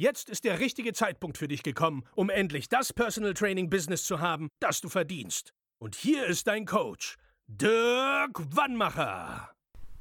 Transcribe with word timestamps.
Jetzt 0.00 0.30
ist 0.30 0.44
der 0.44 0.60
richtige 0.60 0.94
Zeitpunkt 0.94 1.36
für 1.36 1.46
dich 1.46 1.62
gekommen, 1.62 2.04
um 2.14 2.30
endlich 2.30 2.70
das 2.70 2.90
Personal 2.90 3.34
Training 3.34 3.68
Business 3.68 4.04
zu 4.04 4.18
haben, 4.18 4.48
das 4.58 4.80
du 4.80 4.88
verdienst. 4.88 5.52
Und 5.78 5.94
hier 5.94 6.24
ist 6.24 6.46
dein 6.46 6.64
Coach, 6.64 7.18
Dirk 7.48 8.40
Wannmacher. 8.56 9.50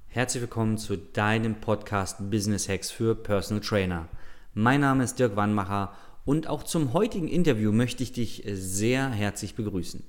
Herzlich 0.08 0.40
willkommen 0.40 0.78
zu 0.78 0.96
deinem 0.96 1.56
Podcast 1.56 2.32
Business 2.32 2.70
Hacks 2.70 2.90
für 2.90 3.14
Personal 3.14 3.62
Trainer. 3.62 4.08
Mein 4.54 4.80
Name 4.80 5.04
ist 5.04 5.20
Dirk 5.20 5.36
Wannmacher 5.36 5.94
und 6.24 6.48
auch 6.48 6.64
zum 6.64 6.94
heutigen 6.94 7.28
Interview 7.28 7.74
möchte 7.74 8.02
ich 8.02 8.14
dich 8.14 8.44
sehr 8.48 9.10
herzlich 9.10 9.56
begrüßen. 9.56 10.06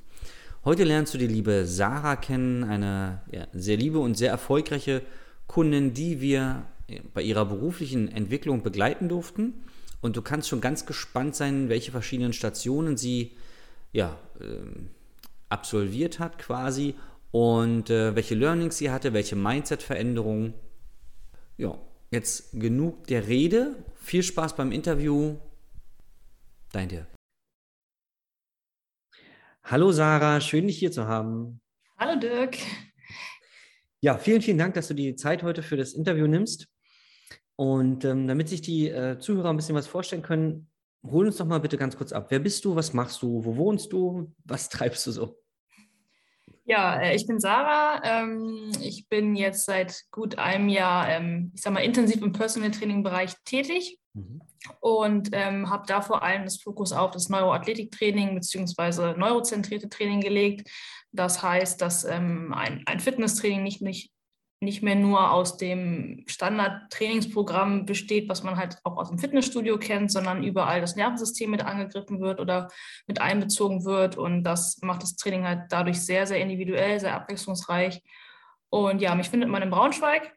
Heute 0.65 0.85
lernst 0.85 1.15
du 1.15 1.19
die 1.19 1.27
liebe 1.27 1.67
Sarah 1.67 2.15
kennen, 2.15 2.63
eine 2.63 3.23
ja, 3.33 3.49
sehr 3.53 3.77
liebe 3.77 3.99
und 3.99 4.15
sehr 4.15 4.31
erfolgreiche 4.31 5.03
Kundin, 5.49 5.95
die 5.95 6.21
wir 6.21 6.65
bei 7.13 7.23
ihrer 7.23 7.45
beruflichen 7.45 8.09
Entwicklung 8.09 8.63
begleiten 8.63 9.09
durften. 9.09 9.55
Und 10.01 10.17
du 10.17 10.23
kannst 10.23 10.49
schon 10.49 10.61
ganz 10.61 10.87
gespannt 10.87 11.37
sein, 11.37 11.69
welche 11.69 11.91
verschiedenen 11.91 12.33
Stationen 12.33 12.97
sie 12.97 13.37
ja, 13.93 14.19
äh, 14.41 14.63
absolviert 15.49 16.19
hat 16.19 16.39
quasi 16.39 16.95
und 17.33 17.91
äh, 17.91 18.15
welche 18.15 18.35
Learnings 18.35 18.79
sie 18.79 18.91
hatte, 18.91 19.13
welche 19.13 19.37
Mindset-Veränderungen. 19.37 20.55
Ja, 21.57 21.79
jetzt 22.11 22.59
genug 22.59 23.07
der 23.09 23.29
Rede. 23.29 23.77
Viel 23.97 24.23
Spaß 24.23 24.57
beim 24.57 24.73
Interview. 24.73 25.37
Dein 26.73 26.89
Dirk. 26.89 27.07
Hallo 29.63 29.93
Sarah, 29.93 30.41
schön 30.41 30.67
dich 30.67 30.79
hier 30.79 30.91
zu 30.91 31.07
haben. 31.07 31.61
Hallo 31.99 32.19
Dirk. 32.19 32.57
Ja, 34.01 34.17
vielen, 34.17 34.41
vielen 34.41 34.57
Dank, 34.57 34.75
dass 34.75 34.89
du 34.89 34.95
die 34.95 35.15
Zeit 35.15 35.43
heute 35.43 35.63
für 35.63 35.77
das 35.77 35.93
Interview 35.93 36.27
nimmst. 36.27 36.67
Und 37.61 38.07
ähm, 38.07 38.27
damit 38.27 38.49
sich 38.49 38.63
die 38.63 38.89
äh, 38.89 39.19
Zuhörer 39.19 39.51
ein 39.51 39.57
bisschen 39.57 39.75
was 39.75 39.87
vorstellen 39.87 40.23
können, 40.23 40.71
hol 41.03 41.27
uns 41.27 41.37
doch 41.37 41.45
mal 41.45 41.61
bitte 41.61 41.77
ganz 41.77 41.95
kurz 41.95 42.11
ab. 42.11 42.29
Wer 42.31 42.39
bist 42.39 42.65
du? 42.65 42.75
Was 42.75 42.95
machst 42.95 43.21
du? 43.21 43.45
Wo 43.45 43.55
wohnst 43.55 43.93
du? 43.93 44.33
Was 44.47 44.71
treibst 44.71 45.07
du 45.07 45.11
so? 45.11 45.39
Ja, 46.65 46.99
äh, 46.99 47.15
ich 47.15 47.27
bin 47.27 47.39
Sarah. 47.39 48.01
Ähm, 48.03 48.73
ich 48.81 49.11
bin 49.11 49.37
jetzt 49.37 49.67
seit 49.67 50.05
gut 50.11 50.39
einem 50.39 50.71
Jahr, 50.71 51.07
ähm, 51.11 51.53
ich 51.55 51.61
sag 51.61 51.75
mal, 51.75 51.81
intensiv 51.81 52.23
im 52.23 52.33
Personal 52.33 52.71
Training 52.71 53.03
Bereich 53.03 53.35
tätig 53.45 53.99
mhm. 54.15 54.41
und 54.81 55.29
ähm, 55.33 55.69
habe 55.69 55.85
da 55.87 56.01
vor 56.01 56.23
allem 56.23 56.45
das 56.45 56.63
Fokus 56.63 56.93
auf 56.93 57.11
das 57.11 57.29
Neuroathletiktraining 57.29 58.37
bzw. 58.37 59.19
neurozentrierte 59.19 59.91
Training 59.91 60.23
gelegt. 60.23 60.71
Das 61.13 61.43
heißt, 61.43 61.83
dass 61.83 62.07
ein, 62.07 62.55
ein 62.55 63.01
Fitnesstraining 63.01 63.63
nicht, 63.65 63.83
nicht 63.83 64.13
nicht 64.63 64.83
mehr 64.83 64.95
nur 64.95 65.33
aus 65.33 65.57
dem 65.57 66.23
Standard-Trainingsprogramm 66.27 67.87
besteht, 67.87 68.29
was 68.29 68.43
man 68.43 68.57
halt 68.57 68.77
auch 68.85 68.99
aus 68.99 69.09
dem 69.09 69.19
Fitnessstudio 69.19 69.79
kennt, 69.79 70.13
sondern 70.13 70.45
überall 70.45 70.83
das 70.83 70.97
Nervensystem 70.97 71.51
mit 71.51 71.65
angegriffen 71.65 72.21
wird 72.21 72.41
oder 72.41 72.69
mit 73.07 73.23
einbezogen 73.23 73.87
wird. 73.87 74.19
Und 74.19 74.45
das 74.45 74.79
macht 74.83 75.03
das 75.03 75.17
Training 75.17 75.45
halt 75.45 75.63
dadurch 75.71 76.01
sehr, 76.01 76.27
sehr 76.27 76.41
individuell, 76.41 77.01
sehr 77.01 77.15
abwechslungsreich. 77.15 78.03
Und 78.69 79.01
ja, 79.01 79.15
mich 79.15 79.31
findet 79.31 79.49
man 79.49 79.63
in 79.63 79.71
Braunschweig. 79.71 80.37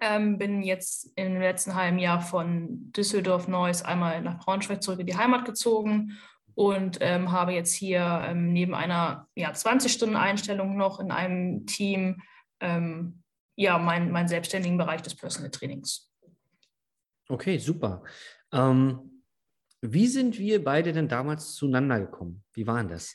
Ähm, 0.00 0.38
bin 0.38 0.62
jetzt 0.62 1.12
im 1.14 1.38
letzten 1.38 1.74
halben 1.74 1.98
Jahr 1.98 2.20
von 2.20 2.92
Düsseldorf-Neuss 2.92 3.82
einmal 3.82 4.22
nach 4.22 4.38
Braunschweig 4.38 4.82
zurück 4.82 5.00
in 5.00 5.06
die 5.06 5.16
Heimat 5.16 5.44
gezogen 5.44 6.18
und 6.54 6.98
ähm, 7.00 7.30
habe 7.30 7.52
jetzt 7.52 7.74
hier 7.74 8.24
ähm, 8.26 8.52
neben 8.52 8.74
einer 8.74 9.28
ja, 9.34 9.50
20-Stunden-Einstellung 9.50 10.76
noch 10.76 10.98
in 10.98 11.10
einem 11.10 11.66
Team 11.66 12.22
ähm, 12.60 13.23
ja, 13.56 13.78
meinen 13.78 14.10
mein 14.10 14.28
selbstständigen 14.28 14.78
Bereich 14.78 15.02
des 15.02 15.14
Personal 15.14 15.50
Trainings. 15.50 16.10
Okay, 17.28 17.58
super. 17.58 18.02
Ähm, 18.52 19.22
wie 19.80 20.06
sind 20.06 20.38
wir 20.38 20.62
beide 20.64 20.92
denn 20.92 21.08
damals 21.08 21.54
zueinander 21.54 22.00
gekommen? 22.00 22.42
Wie 22.52 22.66
waren 22.66 22.88
das? 22.88 23.14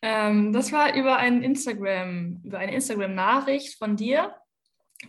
Ähm, 0.00 0.52
das 0.52 0.72
war 0.72 0.94
über 0.94 1.16
ein 1.16 1.42
Instagram, 1.42 2.40
über 2.44 2.58
eine 2.58 2.74
Instagram-Nachricht 2.74 3.78
von 3.78 3.96
dir. 3.96 4.34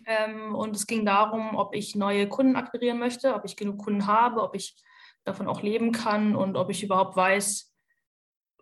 Ähm, 0.05 0.55
und 0.55 0.75
es 0.75 0.87
ging 0.87 1.05
darum, 1.05 1.55
ob 1.55 1.75
ich 1.75 1.95
neue 1.95 2.27
Kunden 2.27 2.55
akquirieren 2.55 2.99
möchte, 2.99 3.33
ob 3.33 3.45
ich 3.45 3.55
genug 3.55 3.79
Kunden 3.79 4.07
habe, 4.07 4.41
ob 4.41 4.55
ich 4.55 4.75
davon 5.23 5.47
auch 5.47 5.61
leben 5.61 5.91
kann 5.91 6.35
und 6.35 6.57
ob 6.57 6.69
ich 6.69 6.83
überhaupt 6.83 7.15
weiß, 7.15 7.73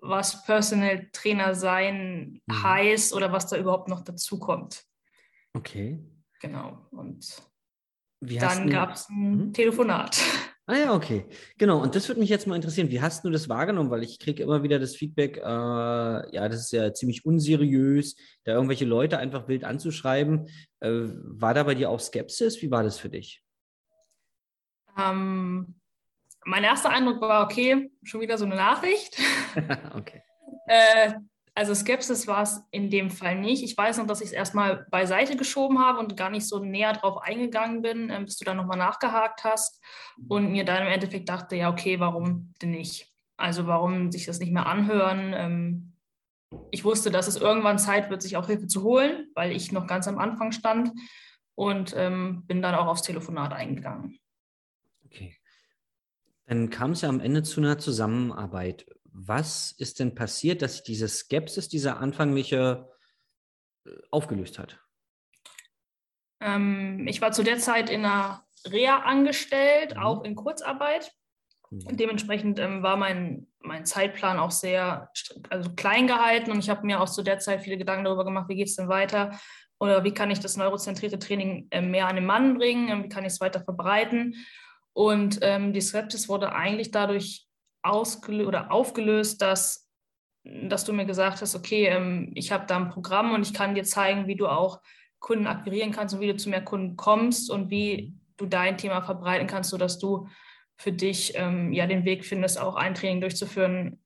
was 0.01 0.43
Personal 0.43 1.07
Trainer 1.11 1.55
sein 1.55 2.41
mhm. 2.45 2.63
heißt 2.63 3.13
oder 3.13 3.31
was 3.31 3.47
da 3.47 3.57
überhaupt 3.57 3.87
noch 3.87 4.03
dazu 4.03 4.39
kommt. 4.39 4.83
Okay. 5.57 5.99
Genau. 6.39 6.87
Und 6.91 7.41
Wie 8.19 8.37
dann 8.37 8.69
gab 8.69 8.93
es 8.93 9.09
ein 9.09 9.39
hm? 9.39 9.53
Telefonat. 9.53 10.21
Ah 10.69 10.75
ja, 10.75 10.93
okay. 10.93 11.25
Genau. 11.57 11.81
Und 11.81 11.95
das 11.95 12.09
würde 12.09 12.19
mich 12.19 12.29
jetzt 12.29 12.45
mal 12.45 12.57
interessieren. 12.57 12.89
Wie 12.89 12.99
hast 12.99 13.23
du 13.23 13.29
das 13.29 13.47
wahrgenommen? 13.47 13.89
Weil 13.89 14.03
ich 14.03 14.19
kriege 14.19 14.43
immer 14.43 14.63
wieder 14.63 14.79
das 14.79 14.97
Feedback, 14.97 15.37
äh, 15.37 15.41
ja, 15.41 16.49
das 16.49 16.59
ist 16.59 16.73
ja 16.73 16.93
ziemlich 16.93 17.23
unseriös, 17.23 18.17
da 18.43 18.51
irgendwelche 18.51 18.83
Leute 18.83 19.17
einfach 19.17 19.47
wild 19.47 19.63
anzuschreiben. 19.63 20.49
Äh, 20.81 20.89
war 20.89 21.53
da 21.53 21.63
bei 21.63 21.73
dir 21.73 21.89
auch 21.89 22.01
Skepsis? 22.01 22.61
Wie 22.61 22.69
war 22.69 22.83
das 22.83 22.99
für 22.99 23.07
dich? 23.07 23.45
Ähm, 24.97 25.79
mein 26.43 26.65
erster 26.65 26.89
Eindruck 26.89 27.21
war, 27.21 27.45
okay, 27.45 27.89
schon 28.03 28.19
wieder 28.19 28.37
so 28.37 28.43
eine 28.43 28.55
Nachricht. 28.55 29.17
okay. 29.95 30.21
Äh, 30.67 31.13
also 31.57 31.73
Skepsis 31.73 32.27
war 32.27 32.43
es 32.43 32.61
in 32.69 32.91
dem 32.91 33.09
Fall 33.09 33.35
nicht. 33.35 33.63
Ich 33.63 33.75
weiß 33.75 33.97
noch, 33.97 34.05
dass 34.05 34.21
ich 34.21 34.27
es 34.27 34.33
erstmal 34.33 34.85
beiseite 34.91 35.35
geschoben 35.35 35.79
habe 35.79 35.97
und 35.97 36.15
gar 36.15 36.29
nicht 36.29 36.47
so 36.47 36.59
näher 36.59 36.93
drauf 36.93 37.17
eingegangen 37.17 37.81
bin, 37.81 38.11
ähm, 38.11 38.25
bis 38.25 38.37
du 38.37 38.45
dann 38.45 38.57
nochmal 38.57 38.77
nachgehakt 38.77 39.43
hast 39.43 39.83
und 40.27 40.51
mir 40.51 40.65
dann 40.65 40.83
im 40.83 40.93
Endeffekt 40.93 41.27
dachte, 41.27 41.55
ja, 41.55 41.71
okay, 41.71 41.99
warum 41.99 42.53
denn 42.61 42.69
nicht? 42.69 43.11
Also 43.37 43.65
warum 43.65 44.11
sich 44.11 44.27
das 44.27 44.39
nicht 44.39 44.53
mehr 44.53 44.67
anhören? 44.67 45.33
Ähm, 45.33 45.93
ich 46.69 46.85
wusste, 46.85 47.09
dass 47.09 47.27
es 47.27 47.37
irgendwann 47.37 47.79
Zeit 47.79 48.11
wird, 48.11 48.21
sich 48.21 48.37
auch 48.37 48.45
Hilfe 48.45 48.67
zu 48.67 48.83
holen, 48.83 49.27
weil 49.33 49.51
ich 49.51 49.71
noch 49.71 49.87
ganz 49.87 50.07
am 50.07 50.19
Anfang 50.19 50.51
stand 50.51 50.91
und 51.55 51.91
ähm, 51.97 52.43
bin 52.45 52.61
dann 52.61 52.75
auch 52.75 52.85
aufs 52.85 53.01
Telefonat 53.01 53.51
eingegangen. 53.51 54.19
Okay. 55.05 55.35
Dann 56.45 56.69
kam 56.69 56.91
es 56.91 57.01
ja 57.01 57.09
am 57.09 57.19
Ende 57.19 57.41
zu 57.41 57.61
einer 57.61 57.79
Zusammenarbeit. 57.79 58.85
Was 59.19 59.71
ist 59.71 59.99
denn 59.99 60.13
passiert, 60.13 60.61
dass 60.61 60.73
sich 60.73 60.83
diese 60.83 61.07
Skepsis, 61.07 61.67
dieser 61.67 61.99
anfängliche 61.99 62.87
äh, 63.83 63.89
aufgelöst 64.11 64.59
hat? 64.59 64.79
Ähm, 66.39 67.07
ich 67.07 67.19
war 67.19 67.31
zu 67.31 67.41
der 67.41 67.57
Zeit 67.57 67.89
in 67.89 68.05
einer 68.05 68.45
Reha 68.69 68.99
angestellt, 68.99 69.95
mhm. 69.95 70.03
auch 70.03 70.23
in 70.23 70.35
Kurzarbeit. 70.35 71.11
Mhm. 71.71 71.97
Dementsprechend 71.97 72.59
ähm, 72.59 72.83
war 72.83 72.95
mein, 72.95 73.47
mein 73.59 73.87
Zeitplan 73.87 74.37
auch 74.37 74.51
sehr 74.51 75.09
also 75.49 75.71
klein 75.71 76.05
gehalten 76.05 76.51
und 76.51 76.59
ich 76.59 76.69
habe 76.69 76.85
mir 76.85 77.01
auch 77.01 77.09
zu 77.09 77.23
der 77.23 77.39
Zeit 77.39 77.63
viele 77.63 77.79
Gedanken 77.79 78.05
darüber 78.05 78.23
gemacht, 78.23 78.49
wie 78.49 78.55
geht 78.55 78.67
es 78.67 78.75
denn 78.75 78.87
weiter 78.87 79.39
oder 79.79 80.03
wie 80.03 80.13
kann 80.13 80.29
ich 80.29 80.39
das 80.39 80.57
neurozentrierte 80.57 81.17
Training 81.17 81.67
äh, 81.71 81.81
mehr 81.81 82.07
an 82.07 82.17
den 82.17 82.25
Mann 82.27 82.55
bringen, 82.55 82.89
äh, 82.89 83.03
wie 83.03 83.09
kann 83.09 83.25
ich 83.25 83.33
es 83.33 83.41
weiter 83.41 83.63
verbreiten. 83.63 84.35
Und 84.93 85.39
ähm, 85.41 85.73
die 85.73 85.81
Skepsis 85.81 86.29
wurde 86.29 86.51
eigentlich 86.51 86.91
dadurch 86.91 87.46
ausgelöst 87.83 88.47
oder 88.47 88.71
aufgelöst, 88.71 89.41
dass, 89.41 89.89
dass 90.43 90.85
du 90.85 90.93
mir 90.93 91.05
gesagt 91.05 91.41
hast, 91.41 91.55
okay, 91.55 91.85
ähm, 91.85 92.31
ich 92.35 92.51
habe 92.51 92.65
da 92.65 92.77
ein 92.77 92.89
Programm 92.89 93.33
und 93.33 93.41
ich 93.41 93.53
kann 93.53 93.75
dir 93.75 93.83
zeigen, 93.83 94.27
wie 94.27 94.35
du 94.35 94.47
auch 94.47 94.81
Kunden 95.19 95.47
akquirieren 95.47 95.91
kannst 95.91 96.13
und 96.13 96.21
wie 96.21 96.27
du 96.27 96.37
zu 96.37 96.49
mehr 96.49 96.63
Kunden 96.63 96.95
kommst 96.95 97.49
und 97.49 97.69
wie 97.69 98.13
du 98.37 98.45
dein 98.45 98.77
Thema 98.77 99.01
verbreiten 99.01 99.47
kannst, 99.47 99.71
sodass 99.71 99.99
du 99.99 100.27
für 100.77 100.91
dich 100.91 101.33
ähm, 101.35 101.73
ja 101.73 101.87
den 101.87 102.05
Weg 102.05 102.23
findest, 102.23 102.59
auch 102.59 102.75
ein 102.75 102.93
Training 102.93 103.21
durchzuführen, 103.21 103.99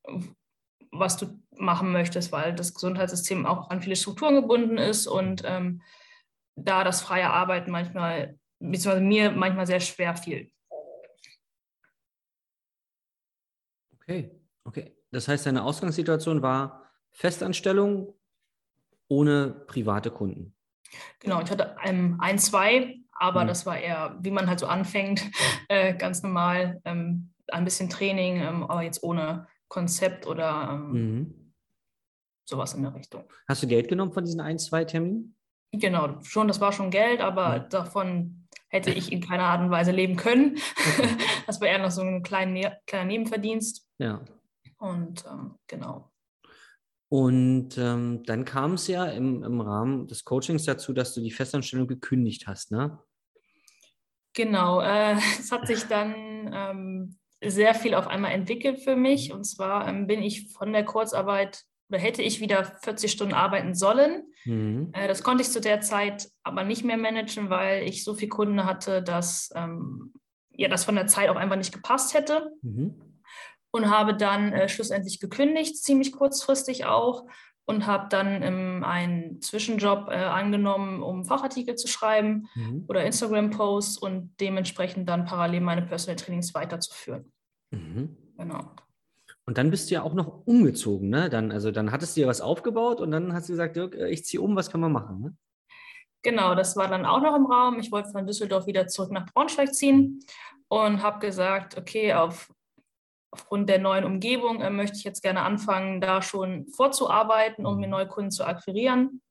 was 0.91 1.17
du 1.17 1.39
machen 1.57 1.91
möchtest, 1.91 2.31
weil 2.31 2.53
das 2.55 2.73
Gesundheitssystem 2.73 3.45
auch 3.45 3.69
an 3.69 3.81
viele 3.81 3.95
Strukturen 3.95 4.35
gebunden 4.35 4.77
ist 4.77 5.07
und 5.07 5.43
ähm, 5.45 5.81
da 6.55 6.83
das 6.83 7.01
freie 7.01 7.29
Arbeiten 7.29 7.71
manchmal, 7.71 8.37
beziehungsweise 8.59 9.01
mir 9.01 9.31
manchmal 9.31 9.67
sehr 9.67 9.79
schwer 9.79 10.15
fiel. 10.15 10.51
Okay, 14.01 14.31
okay. 14.63 14.95
Das 15.11 15.27
heißt, 15.27 15.45
deine 15.45 15.63
Ausgangssituation 15.63 16.41
war 16.41 16.89
Festanstellung 17.11 18.13
ohne 19.07 19.49
private 19.67 20.11
Kunden. 20.11 20.55
Genau, 21.19 21.41
ich 21.41 21.51
hatte 21.51 21.75
ähm, 21.83 22.17
ein, 22.19 22.39
zwei, 22.39 22.99
aber 23.11 23.43
mhm. 23.43 23.47
das 23.47 23.65
war 23.65 23.77
eher, 23.77 24.17
wie 24.21 24.31
man 24.31 24.47
halt 24.47 24.59
so 24.59 24.67
anfängt, 24.67 25.21
äh, 25.67 25.93
ganz 25.95 26.23
normal. 26.23 26.81
Ähm, 26.85 27.31
ein 27.51 27.65
bisschen 27.65 27.89
Training, 27.89 28.37
ähm, 28.37 28.63
aber 28.63 28.81
jetzt 28.81 29.03
ohne 29.03 29.47
Konzept 29.67 30.25
oder 30.25 30.69
ähm, 30.71 30.91
mhm. 30.91 31.53
sowas 32.45 32.73
in 32.73 32.83
der 32.83 32.95
Richtung. 32.95 33.25
Hast 33.47 33.63
du 33.63 33.67
Geld 33.67 33.87
genommen 33.89 34.13
von 34.13 34.23
diesen 34.23 34.39
ein, 34.39 34.57
zwei 34.57 34.85
Terminen? 34.85 35.35
Genau, 35.73 36.21
schon, 36.21 36.47
das 36.47 36.59
war 36.59 36.71
schon 36.71 36.91
Geld, 36.91 37.21
aber 37.21 37.59
mhm. 37.59 37.69
davon 37.69 38.47
hätte 38.67 38.91
ich 38.91 39.11
in 39.11 39.21
keiner 39.21 39.43
Art 39.43 39.61
und 39.61 39.69
Weise 39.69 39.91
leben 39.91 40.15
können. 40.15 40.57
Okay. 40.97 41.09
das 41.47 41.59
war 41.61 41.67
eher 41.67 41.79
noch 41.79 41.91
so 41.91 42.01
ein 42.01 42.23
kleiner, 42.23 42.51
ne-, 42.51 42.77
kleiner 42.87 43.05
Nebenverdienst. 43.05 43.87
Ja. 44.01 44.19
Und 44.79 45.23
ähm, 45.29 45.55
genau. 45.67 46.11
Und 47.07 47.77
ähm, 47.77 48.23
dann 48.25 48.45
kam 48.45 48.73
es 48.73 48.87
ja 48.87 49.05
im, 49.05 49.43
im 49.43 49.61
Rahmen 49.61 50.07
des 50.07 50.25
Coachings 50.25 50.65
dazu, 50.65 50.91
dass 50.91 51.13
du 51.13 51.21
die 51.21 51.29
Festanstellung 51.29 51.87
gekündigt 51.87 52.47
hast, 52.47 52.71
ne? 52.71 52.97
Genau, 54.33 54.81
äh, 54.81 55.13
es 55.39 55.51
hat 55.51 55.67
sich 55.67 55.83
dann 55.83 56.15
ähm, 56.51 57.19
sehr 57.43 57.75
viel 57.75 57.93
auf 57.93 58.07
einmal 58.07 58.31
entwickelt 58.31 58.79
für 58.79 58.95
mich. 58.95 59.31
Und 59.31 59.43
zwar 59.43 59.87
ähm, 59.87 60.07
bin 60.07 60.23
ich 60.23 60.51
von 60.51 60.73
der 60.73 60.85
Kurzarbeit 60.85 61.61
oder 61.89 61.99
hätte 61.99 62.23
ich 62.23 62.39
wieder 62.39 62.63
40 62.63 63.11
Stunden 63.11 63.35
arbeiten 63.35 63.75
sollen. 63.75 64.23
Mhm. 64.45 64.89
Äh, 64.93 65.07
das 65.07 65.21
konnte 65.21 65.43
ich 65.43 65.51
zu 65.51 65.61
der 65.61 65.81
Zeit 65.81 66.27
aber 66.43 66.63
nicht 66.63 66.83
mehr 66.83 66.97
managen, 66.97 67.51
weil 67.51 67.83
ich 67.83 68.03
so 68.03 68.15
viele 68.15 68.29
Kunden 68.29 68.65
hatte, 68.65 69.03
dass 69.03 69.51
ähm, 69.53 70.13
ja, 70.49 70.69
das 70.69 70.85
von 70.85 70.95
der 70.95 71.07
Zeit 71.07 71.29
auch 71.29 71.35
einfach 71.35 71.57
nicht 71.57 71.73
gepasst 71.73 72.15
hätte. 72.15 72.51
Mhm 72.63 73.10
und 73.71 73.89
habe 73.89 74.15
dann 74.15 74.53
äh, 74.53 74.69
schlussendlich 74.69 75.19
gekündigt, 75.19 75.77
ziemlich 75.77 76.11
kurzfristig 76.11 76.85
auch 76.85 77.25
und 77.65 77.87
habe 77.87 78.07
dann 78.09 78.43
ähm, 78.43 78.83
einen 78.83 79.41
Zwischenjob 79.41 80.09
äh, 80.09 80.15
angenommen, 80.15 81.01
um 81.01 81.25
Fachartikel 81.25 81.75
zu 81.75 81.87
schreiben 81.87 82.47
mhm. 82.55 82.85
oder 82.87 83.05
Instagram-Posts 83.05 83.97
und 83.97 84.35
dementsprechend 84.39 85.07
dann 85.07 85.25
parallel 85.25 85.61
meine 85.61 85.81
Personal 85.83 86.17
Trainings 86.17 86.53
weiterzuführen. 86.53 87.31
Mhm. 87.71 88.17
Genau. 88.37 88.71
Und 89.45 89.57
dann 89.57 89.71
bist 89.71 89.89
du 89.89 89.95
ja 89.95 90.03
auch 90.03 90.13
noch 90.13 90.45
umgezogen, 90.45 91.09
ne? 91.09 91.29
Dann, 91.29 91.51
also 91.51 91.71
dann 91.71 91.91
hattest 91.91 92.15
du 92.15 92.21
ja 92.21 92.27
was 92.27 92.41
aufgebaut 92.41 93.01
und 93.01 93.11
dann 93.11 93.33
hast 93.33 93.49
du 93.49 93.53
gesagt, 93.53 93.75
Dirk, 93.75 93.95
äh, 93.95 94.09
ich 94.09 94.25
ziehe 94.25 94.41
um, 94.41 94.55
was 94.55 94.69
kann 94.69 94.81
man 94.81 94.91
machen? 94.91 95.21
Ne? 95.21 95.35
Genau, 96.23 96.53
das 96.53 96.75
war 96.75 96.87
dann 96.87 97.05
auch 97.05 97.21
noch 97.21 97.35
im 97.35 97.45
Raum. 97.45 97.79
Ich 97.79 97.91
wollte 97.91 98.09
von 98.09 98.27
Düsseldorf 98.27 98.67
wieder 98.67 98.87
zurück 98.87 99.11
nach 99.11 99.25
Braunschweig 99.33 99.73
ziehen 99.73 100.19
und 100.67 101.01
habe 101.01 101.19
gesagt, 101.19 101.77
okay, 101.77 102.13
auf 102.13 102.51
aufgrund 103.31 103.69
der 103.69 103.79
neuen 103.79 104.03
Umgebung 104.03 104.61
äh, 104.61 104.69
möchte 104.69 104.97
ich 104.97 105.03
jetzt 105.03 105.23
gerne 105.23 105.41
anfangen, 105.41 106.01
da 106.01 106.21
schon 106.21 106.67
vorzuarbeiten, 106.67 107.65
um 107.65 107.77
mir 107.77 107.87
mhm. 107.87 107.91
neue 107.91 108.07
Kunden 108.07 108.31
zu 108.31 108.45
akquirieren. 108.45 109.21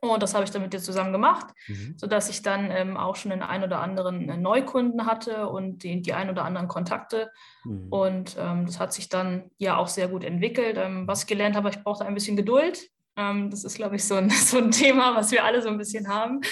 Und 0.00 0.22
das 0.22 0.34
habe 0.34 0.44
ich 0.44 0.50
dann 0.50 0.62
mit 0.62 0.72
dir 0.72 0.78
zusammen 0.78 1.12
gemacht, 1.12 1.48
mhm. 1.66 1.94
sodass 1.96 2.28
ich 2.28 2.42
dann 2.42 2.70
ähm, 2.70 2.96
auch 2.96 3.16
schon 3.16 3.30
den 3.30 3.42
ein 3.42 3.64
oder 3.64 3.80
anderen 3.80 4.28
äh, 4.28 4.36
Neukunden 4.36 5.06
hatte 5.06 5.48
und 5.48 5.82
die, 5.82 6.00
die 6.02 6.14
ein 6.14 6.30
oder 6.30 6.44
anderen 6.44 6.68
Kontakte. 6.68 7.32
Mhm. 7.64 7.88
Und 7.90 8.36
ähm, 8.38 8.66
das 8.66 8.78
hat 8.78 8.92
sich 8.92 9.08
dann 9.08 9.50
ja 9.58 9.76
auch 9.76 9.88
sehr 9.88 10.08
gut 10.08 10.22
entwickelt. 10.22 10.76
Ähm, 10.78 11.08
was 11.08 11.22
ich 11.22 11.26
gelernt 11.26 11.56
habe, 11.56 11.70
ich 11.70 11.82
brauchte 11.82 12.04
ein 12.04 12.14
bisschen 12.14 12.36
Geduld. 12.36 12.88
Ähm, 13.16 13.50
das 13.50 13.64
ist, 13.64 13.76
glaube 13.76 13.96
ich, 13.96 14.04
so 14.04 14.14
ein, 14.14 14.30
so 14.30 14.58
ein 14.58 14.70
Thema, 14.70 15.16
was 15.16 15.32
wir 15.32 15.44
alle 15.44 15.62
so 15.62 15.68
ein 15.68 15.78
bisschen 15.78 16.06
haben. 16.08 16.42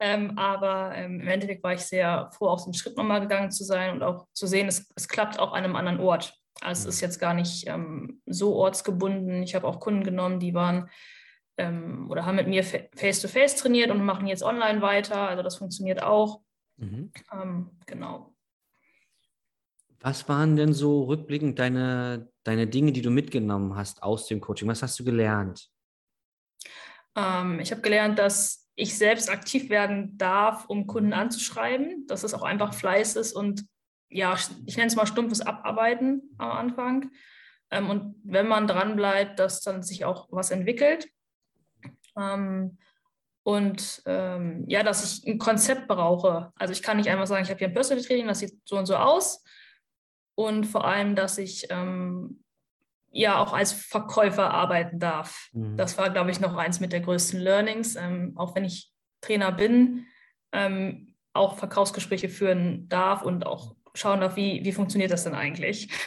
Ähm, 0.00 0.38
aber 0.38 0.94
ähm, 0.94 1.20
im 1.20 1.28
Endeffekt 1.28 1.62
war 1.64 1.72
ich 1.72 1.80
sehr 1.80 2.30
froh, 2.32 2.48
auch 2.48 2.64
den 2.64 2.74
Schritt 2.74 2.96
nochmal 2.96 3.20
gegangen 3.20 3.50
zu 3.50 3.64
sein 3.64 3.92
und 3.92 4.02
auch 4.02 4.26
zu 4.32 4.46
sehen, 4.46 4.68
es, 4.68 4.88
es 4.94 5.08
klappt 5.08 5.38
auch 5.38 5.52
an 5.52 5.64
einem 5.64 5.76
anderen 5.76 6.00
Ort. 6.00 6.34
Also 6.60 6.88
es 6.88 6.96
ist 6.96 7.00
jetzt 7.00 7.18
gar 7.18 7.34
nicht 7.34 7.66
ähm, 7.68 8.20
so 8.26 8.54
ortsgebunden. 8.54 9.42
Ich 9.42 9.54
habe 9.54 9.66
auch 9.66 9.80
Kunden 9.80 10.04
genommen, 10.04 10.40
die 10.40 10.54
waren 10.54 10.88
ähm, 11.56 12.08
oder 12.10 12.24
haben 12.24 12.36
mit 12.36 12.48
mir 12.48 12.64
face-to-face 12.64 13.54
-face 13.54 13.58
trainiert 13.58 13.90
und 13.90 14.04
machen 14.04 14.26
jetzt 14.26 14.42
online 14.42 14.82
weiter. 14.82 15.28
Also 15.28 15.42
das 15.42 15.56
funktioniert 15.56 16.02
auch. 16.02 16.40
Mhm. 16.76 17.12
Ähm, 17.32 17.70
genau. 17.86 18.34
Was 20.00 20.28
waren 20.28 20.56
denn 20.56 20.72
so 20.72 21.04
rückblickend 21.04 21.58
deine, 21.58 22.30
deine 22.44 22.68
Dinge, 22.68 22.92
die 22.92 23.02
du 23.02 23.10
mitgenommen 23.10 23.74
hast 23.74 24.02
aus 24.02 24.26
dem 24.28 24.40
Coaching? 24.40 24.68
Was 24.68 24.82
hast 24.82 24.98
du 25.00 25.04
gelernt? 25.04 25.68
Ähm, 27.16 27.58
ich 27.58 27.72
habe 27.72 27.82
gelernt, 27.82 28.18
dass 28.18 28.57
ich 28.78 28.96
selbst 28.96 29.28
aktiv 29.28 29.70
werden 29.70 30.16
darf, 30.18 30.66
um 30.66 30.86
Kunden 30.86 31.12
anzuschreiben, 31.12 32.06
dass 32.06 32.22
es 32.22 32.32
auch 32.32 32.44
einfach 32.44 32.72
Fleiß 32.72 33.16
ist 33.16 33.32
und 33.32 33.66
ja, 34.08 34.36
ich 34.66 34.76
nenne 34.76 34.86
es 34.86 34.96
mal 34.96 35.06
stumpfes 35.06 35.40
Abarbeiten 35.40 36.34
am 36.38 36.50
Anfang. 36.52 37.10
Ähm, 37.70 37.90
und 37.90 38.14
wenn 38.22 38.46
man 38.46 38.66
dran 38.66 38.96
bleibt, 38.96 39.40
dass 39.40 39.60
dann 39.60 39.82
sich 39.82 40.04
auch 40.04 40.28
was 40.30 40.50
entwickelt. 40.50 41.08
Ähm, 42.16 42.78
und 43.42 44.02
ähm, 44.06 44.64
ja, 44.68 44.82
dass 44.82 45.04
ich 45.04 45.26
ein 45.26 45.38
Konzept 45.38 45.88
brauche. 45.88 46.52
Also 46.54 46.72
ich 46.72 46.82
kann 46.82 46.96
nicht 46.98 47.10
einfach 47.10 47.26
sagen, 47.26 47.42
ich 47.42 47.50
habe 47.50 47.58
hier 47.58 47.68
ein 47.68 47.74
Personal 47.74 48.02
Training, 48.04 48.28
das 48.28 48.38
sieht 48.38 48.60
so 48.64 48.78
und 48.78 48.86
so 48.86 48.96
aus. 48.96 49.44
Und 50.36 50.66
vor 50.66 50.86
allem, 50.86 51.16
dass 51.16 51.36
ich 51.36 51.66
ähm, 51.70 52.44
ja 53.10 53.38
auch 53.38 53.52
als 53.52 53.72
Verkäufer 53.72 54.50
arbeiten 54.50 54.98
darf. 54.98 55.48
Mhm. 55.52 55.76
Das 55.76 55.98
war, 55.98 56.10
glaube 56.10 56.30
ich, 56.30 56.40
noch 56.40 56.56
eins 56.56 56.80
mit 56.80 56.92
der 56.92 57.00
größten 57.00 57.40
Learnings. 57.40 57.96
Ähm, 57.96 58.32
auch 58.36 58.54
wenn 58.54 58.64
ich 58.64 58.92
Trainer 59.20 59.52
bin, 59.52 60.06
ähm, 60.52 61.14
auch 61.32 61.56
Verkaufsgespräche 61.56 62.28
führen 62.28 62.88
darf 62.88 63.22
und 63.22 63.46
auch 63.46 63.74
schauen 63.94 64.20
darf, 64.20 64.36
wie, 64.36 64.64
wie 64.64 64.72
funktioniert 64.72 65.10
das 65.10 65.24
denn 65.24 65.34
eigentlich. 65.34 65.88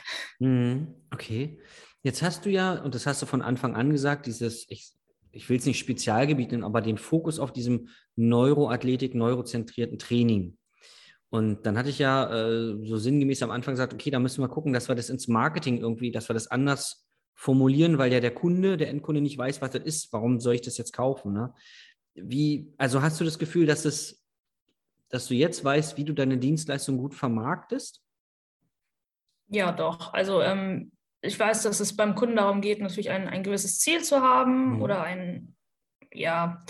Mhm. 0.44 0.96
Okay. 1.14 1.60
Jetzt 2.02 2.24
hast 2.24 2.46
du 2.46 2.50
ja, 2.50 2.74
und 2.82 2.96
das 2.96 3.06
hast 3.06 3.22
du 3.22 3.28
von 3.28 3.44
Anfang 3.44 3.76
an 3.76 3.92
gesagt, 3.92 4.26
dieses, 4.26 4.68
ich, 4.72 4.92
ich 5.32 5.48
will 5.50 5.58
es 5.58 5.68
nicht 5.68 5.78
Spezialgebiet 5.78 6.52
nennen, 6.52 6.64
aber 6.64 6.82
den 6.82 6.98
Fokus 6.98 7.38
auf 7.38 7.54
diesem 7.54 7.90
Neuroathletik, 8.16 9.14
neurozentrierten 9.14 10.00
Training. 10.00 10.58
Und 11.32 11.66
dann 11.66 11.78
hatte 11.78 11.90
ich 11.90 11.98
ja 11.98 12.30
äh, 12.30 12.78
so 12.86 12.98
sinngemäß 12.98 13.42
am 13.42 13.52
Anfang 13.52 13.74
gesagt, 13.74 13.94
okay, 13.94 14.12
da 14.12 14.20
müssen 14.20 14.44
wir 14.44 14.50
gucken, 14.50 14.74
dass 14.74 14.90
wir 14.90 14.96
das 14.96 15.10
ins 15.10 15.30
Marketing 15.30 15.78
irgendwie, 15.78 16.12
dass 16.12 16.30
wir 16.30 16.34
das 16.34 16.48
anders 16.48 17.08
formulieren, 17.34 17.98
weil 17.98 18.12
ja 18.12 18.20
der 18.20 18.34
Kunde, 18.34 18.76
der 18.76 18.90
Endkunde 18.90 19.22
nicht 19.22 19.38
weiß, 19.38 19.62
was 19.62 19.72
das 19.72 19.82
ist. 19.82 20.12
Warum 20.12 20.42
soll 20.42 20.56
ich 20.56 20.62
das 20.62 20.78
jetzt 20.78 20.92
kaufen? 20.92 21.32
Ne? 21.32 21.54
Wie, 22.16 22.74
also 22.78 23.02
hast 23.02 23.20
du 23.22 23.24
das 23.24 23.40
Gefühl, 23.40 23.66
dass 23.66 23.86
es, 23.86 24.28
dass 25.08 25.28
du 25.28 25.34
jetzt 25.34 25.64
weißt, 25.64 25.96
wie 25.96 26.04
du 26.04 26.14
deine 26.14 26.38
Dienstleistung 26.38 26.98
gut 26.98 27.16
vermarktest? 27.16 28.04
Ja, 29.48 29.72
doch. 29.72 30.14
Also 30.14 30.42
ähm, 30.42 30.92
ich 31.22 31.40
weiß, 31.40 31.64
dass 31.64 31.80
es 31.80 31.96
beim 31.96 32.14
Kunden 32.14 32.36
darum 32.36 32.60
geht, 32.60 32.82
natürlich 32.82 33.10
ein, 33.10 33.30
ein 33.30 33.44
gewisses 33.44 33.80
Ziel 33.80 34.04
zu 34.04 34.20
haben 34.20 34.76
mhm. 34.76 34.82
oder 34.82 35.02
ein, 35.02 35.56
ja, 36.12 36.62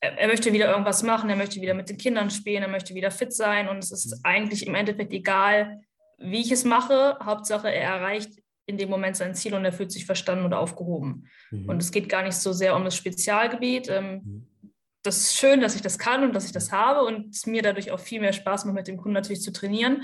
er 0.00 0.28
möchte 0.28 0.52
wieder 0.52 0.70
irgendwas 0.70 1.02
machen, 1.02 1.28
er 1.28 1.36
möchte 1.36 1.60
wieder 1.60 1.74
mit 1.74 1.90
den 1.90 1.98
Kindern 1.98 2.30
spielen, 2.30 2.62
er 2.62 2.68
möchte 2.68 2.94
wieder 2.94 3.10
fit 3.10 3.32
sein 3.32 3.68
und 3.68 3.78
es 3.78 3.92
ist 3.92 4.16
mhm. 4.16 4.20
eigentlich 4.24 4.66
im 4.66 4.74
Endeffekt 4.74 5.12
egal, 5.12 5.82
wie 6.18 6.40
ich 6.40 6.50
es 6.50 6.64
mache. 6.64 7.18
Hauptsache, 7.22 7.68
er 7.72 7.82
erreicht 7.82 8.32
in 8.66 8.78
dem 8.78 8.88
Moment 8.88 9.16
sein 9.16 9.34
Ziel 9.34 9.54
und 9.54 9.64
er 9.64 9.72
fühlt 9.72 9.92
sich 9.92 10.06
verstanden 10.06 10.44
und 10.44 10.54
aufgehoben. 10.54 11.28
Mhm. 11.50 11.68
Und 11.68 11.82
es 11.82 11.90
geht 11.90 12.08
gar 12.08 12.22
nicht 12.22 12.36
so 12.36 12.52
sehr 12.52 12.76
um 12.76 12.84
das 12.84 12.96
Spezialgebiet. 12.96 13.88
Ähm, 13.88 14.20
mhm. 14.24 14.46
Das 15.02 15.18
ist 15.18 15.36
schön, 15.36 15.60
dass 15.60 15.74
ich 15.74 15.82
das 15.82 15.98
kann 15.98 16.22
und 16.22 16.34
dass 16.34 16.46
ich 16.46 16.52
das 16.52 16.72
habe 16.72 17.04
und 17.04 17.34
es 17.34 17.46
mir 17.46 17.62
dadurch 17.62 17.90
auch 17.90 18.00
viel 18.00 18.20
mehr 18.20 18.32
Spaß 18.32 18.64
macht, 18.64 18.74
mit 18.74 18.88
dem 18.88 18.96
Kunden 18.96 19.14
natürlich 19.14 19.42
zu 19.42 19.52
trainieren. 19.52 20.02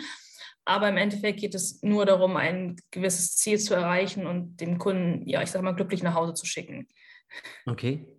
Aber 0.65 0.89
im 0.89 0.97
Endeffekt 0.97 1.41
geht 1.41 1.55
es 1.55 1.81
nur 1.83 2.07
darum, 2.07 2.37
ein 2.37 2.77
gewisses 2.91 3.37
Ziel 3.37 3.59
zu 3.59 3.75
erreichen 3.75 4.27
und 4.27 4.57
dem 4.57 4.79
Kunden, 4.79 5.27
ja, 5.27 5.43
ich 5.43 5.51
sag 5.51 5.63
mal, 5.63 5.73
glücklich 5.73 6.03
nach 6.03 6.15
Hause 6.15 6.35
zu 6.35 6.45
schicken. 6.45 6.89
Okay. 7.67 8.16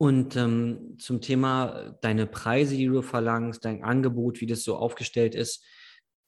Und 0.00 0.34
ähm, 0.34 0.96
zum 0.98 1.20
Thema 1.20 1.94
deine 2.00 2.26
Preise, 2.26 2.74
die 2.74 2.86
du 2.86 3.02
verlangst, 3.02 3.66
dein 3.66 3.84
Angebot, 3.84 4.40
wie 4.40 4.46
das 4.46 4.64
so 4.64 4.76
aufgestellt 4.76 5.34
ist, 5.34 5.62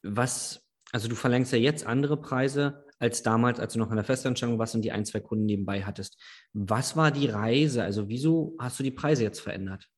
was, 0.03 0.63
also 0.93 1.09
du 1.09 1.15
verlangst 1.15 1.53
ja 1.53 1.59
jetzt 1.59 1.87
andere 1.87 2.21
Preise 2.21 2.85
als 2.99 3.23
damals, 3.23 3.61
als 3.61 3.73
du 3.73 3.79
noch 3.79 3.89
in 3.89 3.97
der 3.97 4.05
Festanstellung 4.05 4.59
warst 4.59 4.75
und 4.75 4.83
die 4.83 4.93
ein, 4.93 5.07
zwei 5.07 5.21
Kunden 5.21 5.47
nebenbei 5.47 5.85
hattest. 5.85 6.21
Was 6.53 6.99
war 6.99 7.11
die 7.11 7.29
Reise? 7.29 7.83
Also 7.83 8.11
wieso 8.11 8.55
hast 8.59 8.79
du 8.79 8.83
die 8.83 8.91
Preise 8.91 9.23
jetzt 9.23 9.41
verändert? 9.41 9.89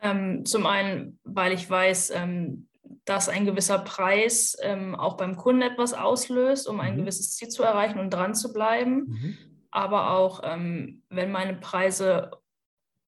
Ähm, 0.00 0.44
zum 0.44 0.66
einen, 0.66 1.18
weil 1.24 1.52
ich 1.52 1.68
weiß, 1.68 2.12
ähm, 2.14 2.68
dass 3.04 3.28
ein 3.28 3.46
gewisser 3.46 3.80
Preis 3.80 4.56
ähm, 4.62 4.94
auch 4.94 5.16
beim 5.16 5.36
Kunden 5.36 5.62
etwas 5.62 5.92
auslöst, 5.92 6.68
um 6.68 6.78
ein 6.78 6.94
mhm. 6.94 6.98
gewisses 6.98 7.34
Ziel 7.34 7.48
zu 7.48 7.64
erreichen 7.64 7.98
und 7.98 8.10
dran 8.10 8.36
zu 8.36 8.52
bleiben. 8.52 9.06
Mhm 9.08 9.51
aber 9.72 10.10
auch 10.10 10.40
ähm, 10.44 11.02
wenn 11.08 11.32
meine 11.32 11.54
Preise 11.54 12.30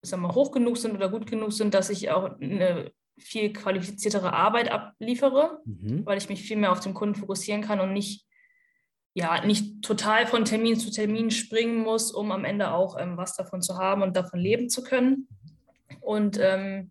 sagen 0.03 0.23
wir, 0.23 0.35
hoch 0.35 0.51
genug 0.51 0.77
sind 0.77 0.95
oder 0.95 1.09
gut 1.09 1.27
genug 1.27 1.53
sind, 1.53 1.75
dass 1.75 1.91
ich 1.91 2.11
auch 2.11 2.39
eine 2.41 2.93
viel 3.19 3.53
qualifiziertere 3.53 4.33
Arbeit 4.33 4.71
abliefere, 4.71 5.61
mhm. 5.65 6.05
weil 6.05 6.19
ich 6.19 6.29
mich 6.29 6.43
viel 6.43 6.57
mehr 6.57 6.73
auf 6.73 6.81
den 6.81 6.95
Kunden 6.95 7.15
fokussieren 7.15 7.63
kann 7.63 7.81
und 7.81 7.93
nicht, 7.93 8.27
ja, 9.15 9.45
nicht 9.45 9.83
total 9.83 10.27
von 10.27 10.45
Termin 10.45 10.79
zu 10.79 10.91
Termin 10.91 11.31
springen 11.31 11.83
muss, 11.83 12.11
um 12.11 12.33
am 12.33 12.45
Ende 12.45 12.73
auch 12.73 12.99
ähm, 12.99 13.17
was 13.17 13.37
davon 13.37 13.63
zu 13.63 13.79
haben 13.79 14.03
und 14.03 14.17
davon 14.17 14.41
leben 14.41 14.69
zu 14.69 14.83
können. 14.83 15.29
Und 16.01 16.39
ähm, 16.41 16.91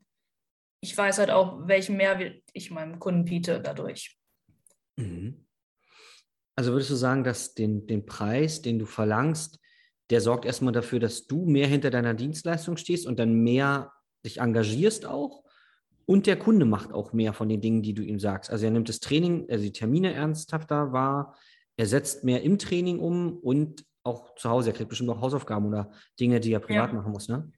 ich 0.79 0.97
weiß 0.97 1.17
halt 1.17 1.29
auch, 1.29 1.67
welchen 1.67 1.97
Mehrwert 1.97 2.41
ich 2.53 2.71
meinem 2.71 2.99
Kunden 2.99 3.25
biete 3.25 3.59
dadurch. 3.61 4.17
Mhm. 4.95 5.45
Also 6.55 6.71
würdest 6.71 6.91
du 6.91 6.95
sagen, 6.95 7.23
dass 7.23 7.53
den, 7.53 7.87
den 7.87 8.05
Preis, 8.05 8.61
den 8.61 8.79
du 8.79 8.85
verlangst, 8.85 9.59
der 10.09 10.21
sorgt 10.21 10.45
erstmal 10.45 10.73
dafür, 10.73 10.99
dass 10.99 11.27
du 11.27 11.45
mehr 11.45 11.67
hinter 11.67 11.89
deiner 11.89 12.13
Dienstleistung 12.13 12.77
stehst 12.77 13.07
und 13.07 13.19
dann 13.19 13.33
mehr 13.33 13.91
dich 14.25 14.39
engagierst 14.39 15.05
auch? 15.05 15.43
Und 16.05 16.27
der 16.27 16.37
Kunde 16.37 16.65
macht 16.65 16.91
auch 16.91 17.13
mehr 17.13 17.33
von 17.33 17.47
den 17.47 17.61
Dingen, 17.61 17.81
die 17.81 17.93
du 17.93 18.03
ihm 18.03 18.19
sagst. 18.19 18.51
Also 18.51 18.65
er 18.65 18.71
nimmt 18.71 18.89
das 18.89 18.99
Training, 18.99 19.47
also 19.49 19.63
die 19.63 19.71
Termine 19.71 20.13
ernsthafter 20.13 20.91
wahr, 20.91 21.35
er 21.77 21.85
setzt 21.85 22.23
mehr 22.23 22.43
im 22.43 22.59
Training 22.59 22.99
um 22.99 23.37
und 23.37 23.85
auch 24.03 24.35
zu 24.35 24.49
Hause. 24.49 24.71
Er 24.71 24.75
kriegt 24.75 24.89
bestimmt 24.89 25.09
auch 25.09 25.21
Hausaufgaben 25.21 25.65
oder 25.65 25.91
Dinge, 26.19 26.39
die 26.39 26.51
er 26.51 26.59
privat 26.59 26.91
ja. 26.91 26.95
machen 26.95 27.11
muss, 27.11 27.29
ne? 27.29 27.51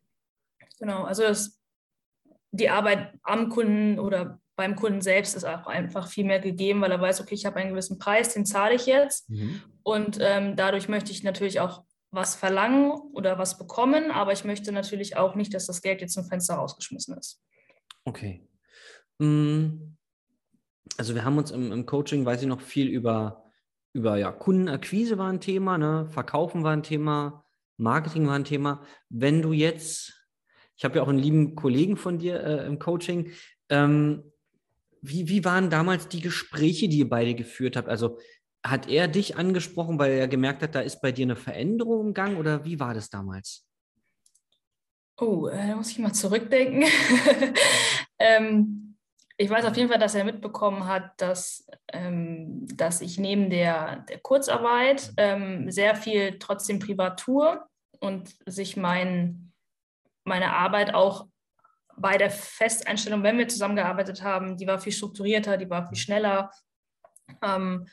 Genau, 0.79 1.03
also 1.03 1.23
das, 1.23 1.59
die 2.51 2.69
Arbeit 2.69 3.13
am 3.23 3.49
Kunden 3.49 3.99
oder 3.99 4.39
beim 4.55 4.75
Kunden 4.75 5.01
selbst 5.01 5.35
ist 5.35 5.43
auch 5.43 5.67
einfach 5.67 6.07
viel 6.07 6.25
mehr 6.25 6.39
gegeben, 6.39 6.81
weil 6.81 6.91
er 6.91 7.01
weiß, 7.01 7.21
okay, 7.21 7.35
ich 7.35 7.45
habe 7.45 7.57
einen 7.57 7.71
gewissen 7.71 7.97
Preis, 7.97 8.33
den 8.33 8.45
zahle 8.45 8.75
ich 8.75 8.85
jetzt. 8.85 9.29
Mhm. 9.29 9.61
Und 9.83 10.17
ähm, 10.21 10.55
dadurch 10.55 10.87
möchte 10.87 11.11
ich 11.11 11.23
natürlich 11.23 11.59
auch 11.59 11.83
was 12.15 12.36
verlangen 12.36 12.91
oder 13.13 13.38
was 13.38 13.57
bekommen, 13.57 14.12
aber 14.12 14.31
ich 14.31 14.45
möchte 14.45 14.72
natürlich 14.72 15.17
auch 15.17 15.36
nicht, 15.36 15.53
dass 15.53 15.67
das 15.67 15.81
Geld 15.81 16.01
jetzt 16.01 16.13
zum 16.13 16.25
Fenster 16.25 16.55
rausgeschmissen 16.55 17.17
ist. 17.17 17.41
Okay. 18.05 18.48
Mm. 19.19 19.95
Also 20.98 21.15
wir 21.15 21.25
haben 21.25 21.38
uns 21.38 21.51
im, 21.51 21.72
im 21.72 21.86
Coaching, 21.86 22.25
weiß 22.25 22.41
ich 22.41 22.48
noch, 22.48 22.62
viel 22.62 22.88
über, 22.88 23.43
über 23.93 24.17
ja, 24.17 24.31
Kundenakquise 24.31 25.17
war 25.17 25.29
ein 25.29 25.41
Thema, 25.41 25.77
ne? 25.77 26.07
Verkaufen 26.10 26.63
war 26.63 26.72
ein 26.72 26.84
Thema, 26.84 27.43
Marketing 27.77 28.27
war 28.27 28.36
ein 28.36 28.45
Thema. 28.45 28.86
Wenn 29.10 29.41
du 29.41 29.51
jetzt, 29.51 30.13
ich 30.77 30.86
habe 30.86 30.98
ja 30.98 31.03
auch 31.03 31.10
einen 31.10 31.19
lieben 31.19 31.55
Kollegen 31.55 31.98
von 31.98 32.19
dir 32.19 32.41
äh, 32.41 32.65
im 32.65 32.79
Coaching, 32.79 33.31
ähm, 33.69 34.31
wie, 35.01 35.27
wie 35.27 35.43
waren 35.43 35.69
damals 35.69 36.07
die 36.07 36.22
Gespräche, 36.22 36.88
die 36.88 37.00
ihr 37.00 37.10
beide 37.10 37.36
geführt 37.36 37.75
habt? 37.75 37.89
Also 37.89 38.19
hat 38.65 38.89
er 38.89 39.07
dich 39.07 39.38
angesprochen, 39.38 40.00
weil 40.00 40.13
er 40.13 40.27
gemerkt 40.27 40.63
hat, 40.63 40.75
da 40.75 40.81
ist 40.81 41.00
bei 41.01 41.12
dir 41.12 41.25
eine 41.25 41.36
Veränderung 41.36 42.07
im 42.07 42.13
Gang 42.13 42.38
oder 42.38 42.65
wie 42.65 42.79
war 42.79 42.93
das 42.93 43.10
damals? 43.10 43.65
Oh, 45.17 45.48
äh, 45.48 45.67
da 45.69 45.75
muss 45.75 45.91
ich 45.91 46.00
mal 46.00 46.13
zurückdenken. 46.13 46.84
ähm, 48.19 48.98
ich 49.38 49.50
weiß 49.50 49.65
auf 49.65 49.77
jeden 49.77 49.89
Fall, 49.89 50.00
dass 50.00 50.15
er 50.15 50.24
mitbekommen 50.24 50.88
hat, 50.88 51.22
dass, 51.22 51.67
ähm, 51.93 52.65
dass 52.75 53.01
ich 53.01 53.19
neben 53.19 53.50
der, 53.50 53.98
der 54.10 54.19
Kurzarbeit 54.19 55.13
ähm, 55.17 55.69
sehr 55.69 55.95
viel 55.95 56.39
trotzdem 56.39 56.79
privat 56.79 57.19
tue 57.19 57.62
und 58.00 58.36
sich 58.45 58.77
mein, 58.77 59.53
meine 60.24 60.53
Arbeit 60.53 60.93
auch 60.93 61.27
bei 61.98 62.17
der 62.17 62.31
Festeinstellung, 62.31 63.24
wenn 63.24 63.38
wir 63.38 63.48
zusammengearbeitet 63.48 64.24
haben, 64.24 64.57
die 64.57 64.67
war 64.67 64.79
viel 64.79 64.91
strukturierter, 64.91 65.57
die 65.57 65.69
war 65.69 65.88
viel 65.88 65.98
schneller. 65.98 66.51
Ähm, 67.41 67.88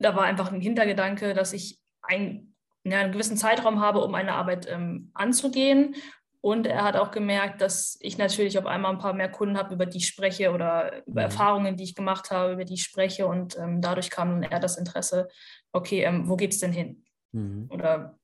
da 0.00 0.16
war 0.16 0.24
einfach 0.24 0.52
ein 0.52 0.60
Hintergedanke, 0.60 1.34
dass 1.34 1.52
ich 1.52 1.78
ein, 2.02 2.54
ja, 2.84 2.98
einen 2.98 3.12
gewissen 3.12 3.36
Zeitraum 3.36 3.80
habe, 3.80 4.00
um 4.00 4.14
eine 4.14 4.32
Arbeit 4.32 4.66
ähm, 4.68 5.10
anzugehen 5.14 5.94
und 6.42 6.66
er 6.66 6.84
hat 6.84 6.96
auch 6.96 7.10
gemerkt, 7.10 7.60
dass 7.60 7.98
ich 8.00 8.16
natürlich 8.16 8.58
auf 8.58 8.64
einmal 8.64 8.92
ein 8.92 8.98
paar 8.98 9.12
mehr 9.12 9.30
Kunden 9.30 9.58
habe, 9.58 9.74
über 9.74 9.84
die 9.84 9.98
ich 9.98 10.06
spreche 10.06 10.52
oder 10.52 11.04
über 11.06 11.20
mhm. 11.20 11.26
Erfahrungen, 11.26 11.76
die 11.76 11.84
ich 11.84 11.94
gemacht 11.94 12.30
habe, 12.30 12.54
über 12.54 12.64
die 12.64 12.74
ich 12.74 12.82
spreche. 12.82 13.26
Und 13.26 13.58
ähm, 13.58 13.82
dadurch 13.82 14.08
kam 14.10 14.30
dann 14.30 14.50
eher 14.50 14.60
das 14.60 14.78
Interesse, 14.78 15.28
okay, 15.72 16.02
ähm, 16.02 16.28
wo 16.28 16.36
geht 16.36 16.52
es 16.52 16.58
denn 16.58 16.72
hin? 16.72 17.04
Mhm. 17.32 17.66
Oder 17.70 18.18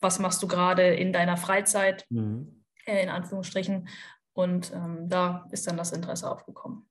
was 0.00 0.18
machst 0.18 0.42
du 0.42 0.48
gerade 0.48 0.94
in 0.94 1.12
deiner 1.12 1.36
Freizeit, 1.36 2.06
mhm. 2.10 2.64
äh, 2.86 3.04
in 3.04 3.08
Anführungsstrichen? 3.08 3.88
Und 4.32 4.72
ähm, 4.74 5.08
da 5.08 5.46
ist 5.52 5.68
dann 5.68 5.76
das 5.76 5.92
Interesse 5.92 6.28
aufgekommen. 6.28 6.88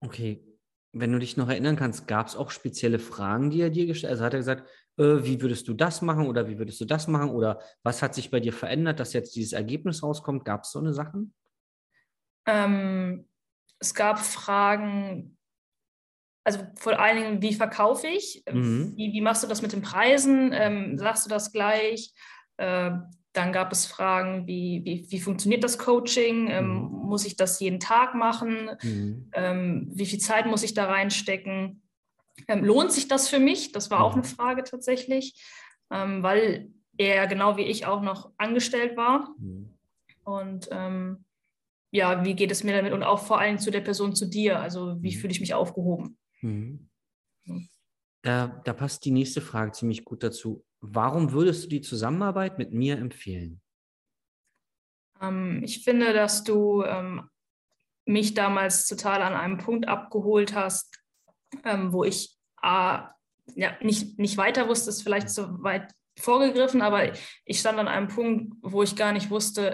Okay, 0.00 0.42
wenn 1.00 1.12
du 1.12 1.18
dich 1.18 1.36
noch 1.36 1.48
erinnern 1.48 1.76
kannst, 1.76 2.08
gab 2.08 2.26
es 2.26 2.36
auch 2.36 2.50
spezielle 2.50 2.98
Fragen, 2.98 3.50
die 3.50 3.60
er 3.60 3.70
dir 3.70 3.86
gestellt 3.86 4.10
hat? 4.10 4.16
Also 4.16 4.24
hat 4.24 4.34
er 4.34 4.38
gesagt, 4.38 4.68
äh, 4.98 5.24
wie 5.24 5.40
würdest 5.40 5.68
du 5.68 5.74
das 5.74 6.02
machen 6.02 6.26
oder 6.26 6.48
wie 6.48 6.58
würdest 6.58 6.80
du 6.80 6.84
das 6.84 7.08
machen 7.08 7.30
oder 7.30 7.60
was 7.82 8.02
hat 8.02 8.14
sich 8.14 8.30
bei 8.30 8.40
dir 8.40 8.52
verändert, 8.52 9.00
dass 9.00 9.12
jetzt 9.12 9.36
dieses 9.36 9.52
Ergebnis 9.52 10.02
rauskommt? 10.02 10.44
Gab 10.44 10.64
es 10.64 10.72
so 10.72 10.78
eine 10.78 10.92
Sachen? 10.92 11.34
Ähm, 12.46 13.28
es 13.78 13.94
gab 13.94 14.18
Fragen, 14.18 15.36
also 16.44 16.60
vor 16.76 16.98
allen 16.98 17.22
Dingen, 17.22 17.42
wie 17.42 17.54
verkaufe 17.54 18.06
ich? 18.06 18.42
Mhm. 18.50 18.94
Wie, 18.96 19.12
wie, 19.12 19.20
machst 19.20 19.42
du 19.42 19.46
das 19.46 19.62
mit 19.62 19.72
den 19.72 19.82
Preisen? 19.82 20.52
Ähm, 20.52 20.96
sagst 20.96 21.26
du 21.26 21.30
das 21.30 21.52
gleich? 21.52 22.12
Äh, 22.56 22.92
dann 23.38 23.52
gab 23.52 23.70
es 23.70 23.86
Fragen, 23.86 24.46
wie, 24.48 24.82
wie, 24.84 25.06
wie 25.08 25.20
funktioniert 25.20 25.62
das 25.62 25.78
Coaching? 25.78 26.48
Ähm, 26.48 26.66
mhm. 26.66 27.08
Muss 27.08 27.24
ich 27.24 27.36
das 27.36 27.60
jeden 27.60 27.78
Tag 27.78 28.14
machen? 28.14 28.70
Mhm. 28.82 29.30
Ähm, 29.32 29.88
wie 29.94 30.06
viel 30.06 30.18
Zeit 30.18 30.46
muss 30.46 30.64
ich 30.64 30.74
da 30.74 30.86
reinstecken? 30.86 31.82
Ähm, 32.48 32.64
lohnt 32.64 32.92
sich 32.92 33.06
das 33.06 33.28
für 33.28 33.38
mich? 33.38 33.70
Das 33.70 33.90
war 33.90 34.02
auch 34.02 34.16
mhm. 34.16 34.22
eine 34.22 34.28
Frage 34.28 34.64
tatsächlich, 34.64 35.40
ähm, 35.90 36.22
weil 36.22 36.70
er 36.96 37.28
genau 37.28 37.56
wie 37.56 37.62
ich 37.62 37.86
auch 37.86 38.02
noch 38.02 38.32
angestellt 38.38 38.96
war. 38.96 39.34
Mhm. 39.38 39.78
Und 40.24 40.68
ähm, 40.72 41.24
ja, 41.92 42.24
wie 42.24 42.34
geht 42.34 42.50
es 42.50 42.64
mir 42.64 42.76
damit? 42.76 42.92
Und 42.92 43.04
auch 43.04 43.24
vor 43.24 43.38
allem 43.38 43.58
zu 43.58 43.70
der 43.70 43.80
Person, 43.80 44.16
zu 44.16 44.26
dir. 44.26 44.60
Also 44.60 45.00
wie 45.00 45.14
mhm. 45.14 45.20
fühle 45.20 45.32
ich 45.32 45.40
mich 45.40 45.54
aufgehoben? 45.54 46.18
Mhm. 46.40 46.88
Da, 48.22 48.60
da 48.64 48.72
passt 48.72 49.04
die 49.04 49.12
nächste 49.12 49.40
Frage 49.40 49.72
ziemlich 49.72 50.04
gut 50.04 50.24
dazu. 50.24 50.64
Warum 50.80 51.32
würdest 51.32 51.64
du 51.64 51.68
die 51.68 51.80
Zusammenarbeit 51.80 52.58
mit 52.58 52.72
mir 52.72 52.98
empfehlen? 52.98 53.60
Ähm, 55.20 55.62
ich 55.64 55.84
finde, 55.84 56.12
dass 56.12 56.44
du 56.44 56.82
ähm, 56.84 57.28
mich 58.04 58.34
damals 58.34 58.86
total 58.86 59.22
an 59.22 59.34
einem 59.34 59.58
Punkt 59.58 59.88
abgeholt 59.88 60.54
hast, 60.54 61.00
ähm, 61.64 61.92
wo 61.92 62.04
ich 62.04 62.36
äh, 62.62 62.98
ja, 63.54 63.72
nicht, 63.82 64.18
nicht 64.18 64.36
weiter 64.36 64.68
wusste, 64.68 64.90
ist 64.90 65.02
vielleicht 65.02 65.30
so 65.30 65.62
weit 65.62 65.92
vorgegriffen, 66.18 66.82
aber 66.82 67.12
ich 67.44 67.60
stand 67.60 67.78
an 67.78 67.88
einem 67.88 68.08
Punkt, 68.08 68.54
wo 68.62 68.82
ich 68.82 68.96
gar 68.96 69.12
nicht 69.12 69.30
wusste, 69.30 69.72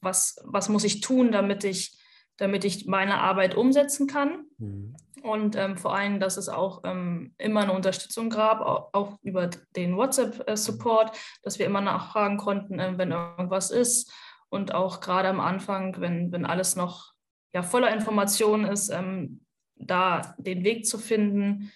was, 0.00 0.36
was 0.44 0.68
muss 0.68 0.84
ich 0.84 1.00
tun, 1.00 1.32
damit 1.32 1.64
ich, 1.64 1.98
damit 2.36 2.64
ich 2.64 2.86
meine 2.86 3.18
Arbeit 3.18 3.54
umsetzen 3.54 4.06
kann. 4.06 4.44
Mhm. 4.58 4.94
Und 5.22 5.56
ähm, 5.56 5.76
vor 5.76 5.94
allem, 5.94 6.20
dass 6.20 6.36
es 6.36 6.48
auch 6.48 6.82
ähm, 6.84 7.34
immer 7.38 7.62
eine 7.62 7.72
Unterstützung 7.72 8.30
gab, 8.30 8.60
auch, 8.60 8.90
auch 8.92 9.18
über 9.22 9.48
den 9.76 9.96
WhatsApp-Support, 9.96 11.16
dass 11.42 11.58
wir 11.58 11.66
immer 11.66 11.80
nachfragen 11.80 12.36
konnten, 12.36 12.78
äh, 12.78 12.96
wenn 12.96 13.12
irgendwas 13.12 13.70
ist. 13.70 14.12
Und 14.48 14.74
auch 14.74 15.00
gerade 15.00 15.28
am 15.28 15.40
Anfang, 15.40 16.00
wenn, 16.00 16.32
wenn 16.32 16.46
alles 16.46 16.76
noch 16.76 17.12
ja, 17.52 17.62
voller 17.62 17.92
Informationen 17.92 18.64
ist, 18.64 18.88
ähm, 18.90 19.40
da 19.76 20.34
den 20.38 20.64
Weg 20.64 20.86
zu 20.86 20.98
finden. 20.98 21.72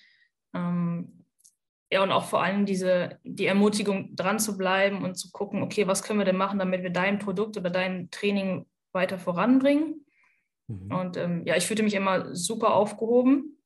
Ähm, 0.55 1.25
ja, 1.91 2.03
und 2.03 2.11
auch 2.11 2.25
vor 2.25 2.43
allem 2.43 2.65
diese, 2.65 3.19
die 3.23 3.47
Ermutigung, 3.47 4.17
dran 4.17 4.39
zu 4.39 4.57
bleiben 4.57 5.05
und 5.05 5.17
zu 5.17 5.31
gucken, 5.31 5.63
okay, 5.63 5.87
was 5.87 6.03
können 6.03 6.19
wir 6.19 6.25
denn 6.25 6.37
machen, 6.37 6.59
damit 6.59 6.83
wir 6.83 6.91
dein 6.91 7.19
Produkt 7.19 7.57
oder 7.59 7.69
dein 7.69 8.11
Training 8.11 8.67
weiter 8.93 9.19
voranbringen. 9.19 10.07
Mhm. 10.69 10.95
Und 10.95 11.17
ähm, 11.17 11.47
ja, 11.47 11.57
ich 11.57 11.67
fühlte 11.67 11.83
mich 11.83 11.95
immer 11.95 12.35
super 12.35 12.75
aufgehoben. 12.75 13.59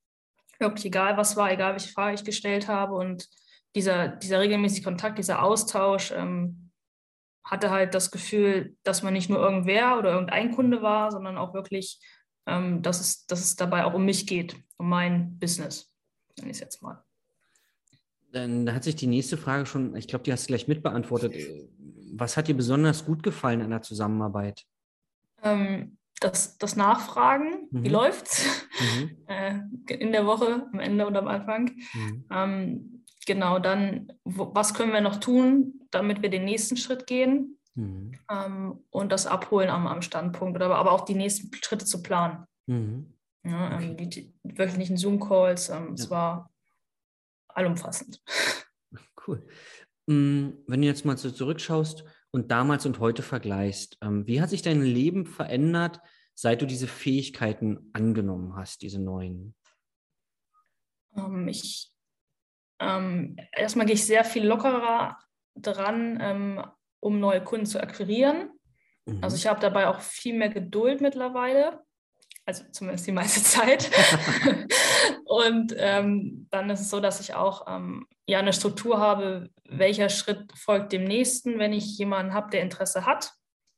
Wirklich 0.58 0.86
egal, 0.86 1.16
was 1.16 1.36
war, 1.36 1.52
egal, 1.52 1.72
welche 1.72 1.92
Frage 1.92 2.14
ich 2.14 2.24
gestellt 2.24 2.68
habe. 2.68 2.94
Und 2.94 3.28
dieser, 3.74 4.08
dieser 4.08 4.40
regelmäßige 4.40 4.84
Kontakt, 4.84 5.18
dieser 5.18 5.42
Austausch 5.42 6.12
ähm, 6.12 6.70
hatte 7.44 7.70
halt 7.70 7.94
das 7.94 8.10
Gefühl, 8.10 8.76
dass 8.82 9.02
man 9.02 9.12
nicht 9.12 9.30
nur 9.30 9.38
irgendwer 9.38 9.98
oder 9.98 10.12
irgendein 10.12 10.52
Kunde 10.52 10.82
war, 10.82 11.12
sondern 11.12 11.36
auch 11.36 11.54
wirklich 11.54 12.00
ähm, 12.46 12.82
dass, 12.82 13.00
es, 13.00 13.26
dass 13.26 13.40
es 13.40 13.56
dabei 13.56 13.84
auch 13.84 13.94
um 13.94 14.04
mich 14.04 14.26
geht, 14.26 14.56
um 14.76 14.88
mein 14.88 15.38
Business, 15.38 15.92
nenne 16.38 16.50
ich 16.50 16.56
es 16.56 16.60
jetzt 16.60 16.82
mal. 16.82 17.02
Dann 18.32 18.72
hat 18.72 18.84
sich 18.84 18.96
die 18.96 19.06
nächste 19.06 19.36
Frage 19.36 19.66
schon, 19.66 19.96
ich 19.96 20.08
glaube, 20.08 20.24
die 20.24 20.32
hast 20.32 20.44
du 20.44 20.48
gleich 20.48 20.68
mitbeantwortet. 20.68 21.34
Was 22.12 22.36
hat 22.36 22.48
dir 22.48 22.56
besonders 22.56 23.04
gut 23.04 23.22
gefallen 23.22 23.62
an 23.62 23.70
der 23.70 23.82
Zusammenarbeit? 23.82 24.64
Ähm, 25.42 25.96
das, 26.20 26.58
das 26.58 26.76
Nachfragen, 26.76 27.68
mhm. 27.70 27.84
wie 27.84 27.88
läuft's 27.88 28.46
mhm. 28.80 29.16
äh, 29.26 29.60
in 29.94 30.12
der 30.12 30.26
Woche, 30.26 30.66
am 30.72 30.80
Ende 30.80 31.06
und 31.06 31.16
am 31.16 31.28
Anfang. 31.28 31.76
Mhm. 31.92 32.24
Ähm, 32.30 33.04
genau, 33.26 33.58
dann, 33.58 34.12
wo, 34.24 34.54
was 34.54 34.74
können 34.74 34.92
wir 34.92 35.00
noch 35.00 35.16
tun, 35.16 35.80
damit 35.90 36.22
wir 36.22 36.30
den 36.30 36.44
nächsten 36.44 36.76
Schritt 36.76 37.06
gehen? 37.06 37.58
Mhm. 37.74 38.12
Ähm, 38.30 38.84
und 38.90 39.12
das 39.12 39.26
Abholen 39.26 39.68
am, 39.68 39.86
am 39.86 40.02
Standpunkt, 40.02 40.56
oder, 40.56 40.74
aber 40.74 40.92
auch 40.92 41.04
die 41.04 41.14
nächsten 41.14 41.50
Schritte 41.62 41.84
zu 41.84 42.02
planen. 42.02 42.46
Mhm. 42.66 43.12
Ja, 43.44 43.78
ähm, 43.78 43.96
die, 43.96 44.08
die, 44.08 44.34
wöchentlichen 44.42 44.96
Zoom-Calls, 44.96 45.68
ähm, 45.68 45.88
ja. 45.88 45.94
es 45.94 46.10
war 46.10 46.50
allumfassend. 47.48 48.22
Cool. 49.28 49.44
Mm, 50.06 50.50
wenn 50.68 50.82
du 50.82 50.86
jetzt 50.86 51.04
mal 51.04 51.16
so 51.16 51.32
zurückschaust 51.32 52.04
und 52.36 52.50
damals 52.50 52.84
und 52.84 53.00
heute 53.00 53.22
vergleichst, 53.22 53.96
ähm, 54.02 54.26
wie 54.26 54.42
hat 54.42 54.50
sich 54.50 54.60
dein 54.60 54.82
Leben 54.82 55.24
verändert, 55.24 56.02
seit 56.34 56.60
du 56.60 56.66
diese 56.66 56.86
Fähigkeiten 56.86 57.88
angenommen 57.94 58.56
hast, 58.56 58.82
diese 58.82 59.00
neuen? 59.00 59.54
Ähm, 61.16 61.48
ich, 61.48 61.90
ähm, 62.78 63.38
erstmal 63.52 63.86
gehe 63.86 63.94
ich 63.94 64.04
sehr 64.04 64.22
viel 64.22 64.46
lockerer 64.46 65.18
dran, 65.54 66.74
um 67.00 67.20
neue 67.20 67.42
Kunden 67.42 67.64
zu 67.64 67.80
akquirieren. 67.80 68.50
Mhm. 69.06 69.24
Also 69.24 69.34
ich 69.36 69.46
habe 69.46 69.58
dabei 69.58 69.88
auch 69.88 70.00
viel 70.00 70.36
mehr 70.36 70.50
Geduld 70.50 71.00
mittlerweile, 71.00 71.80
also 72.44 72.64
zumindest 72.70 73.06
die 73.06 73.12
meiste 73.12 73.42
Zeit. 73.42 73.90
und 75.24 75.74
ähm, 75.76 76.46
dann 76.50 76.70
ist 76.70 76.80
es 76.80 76.90
so, 76.90 77.00
dass 77.00 77.20
ich 77.20 77.34
auch 77.34 77.66
ähm, 77.68 78.06
ja 78.26 78.38
eine 78.38 78.52
Struktur 78.52 78.98
habe, 78.98 79.50
welcher 79.68 80.08
Schritt 80.08 80.50
folgt 80.56 80.92
dem 80.92 81.04
nächsten, 81.04 81.58
wenn 81.58 81.72
ich 81.72 81.98
jemanden 81.98 82.34
habe, 82.34 82.50
der 82.50 82.62
Interesse 82.62 83.06
hat. 83.06 83.32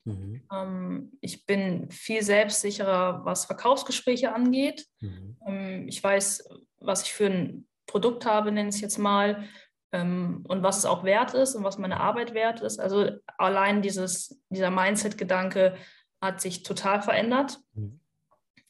Mhm. 0.04 0.42
Ähm, 0.52 1.12
ich 1.20 1.46
bin 1.46 1.90
viel 1.90 2.22
selbstsicherer, 2.22 3.24
was 3.24 3.46
Verkaufsgespräche 3.46 4.34
angeht. 4.34 4.86
Mhm. 5.00 5.36
Ähm, 5.46 5.88
ich 5.88 6.02
weiß, 6.02 6.48
was 6.80 7.02
ich 7.02 7.12
für 7.12 7.26
ein 7.26 7.66
Produkt 7.86 8.26
habe, 8.26 8.52
nenne 8.52 8.68
ich 8.68 8.76
es 8.76 8.80
jetzt 8.80 8.98
mal, 8.98 9.44
ähm, 9.92 10.44
und 10.46 10.62
was 10.62 10.78
es 10.78 10.84
auch 10.84 11.04
wert 11.04 11.34
ist 11.34 11.54
und 11.54 11.64
was 11.64 11.78
meine 11.78 12.00
Arbeit 12.00 12.34
wert 12.34 12.60
ist. 12.60 12.78
Also 12.78 13.10
allein 13.38 13.82
dieses, 13.82 14.40
dieser 14.50 14.70
Mindset-Gedanke 14.70 15.76
hat 16.20 16.40
sich 16.40 16.62
total 16.62 17.02
verändert. 17.02 17.58
Mhm. 17.74 18.00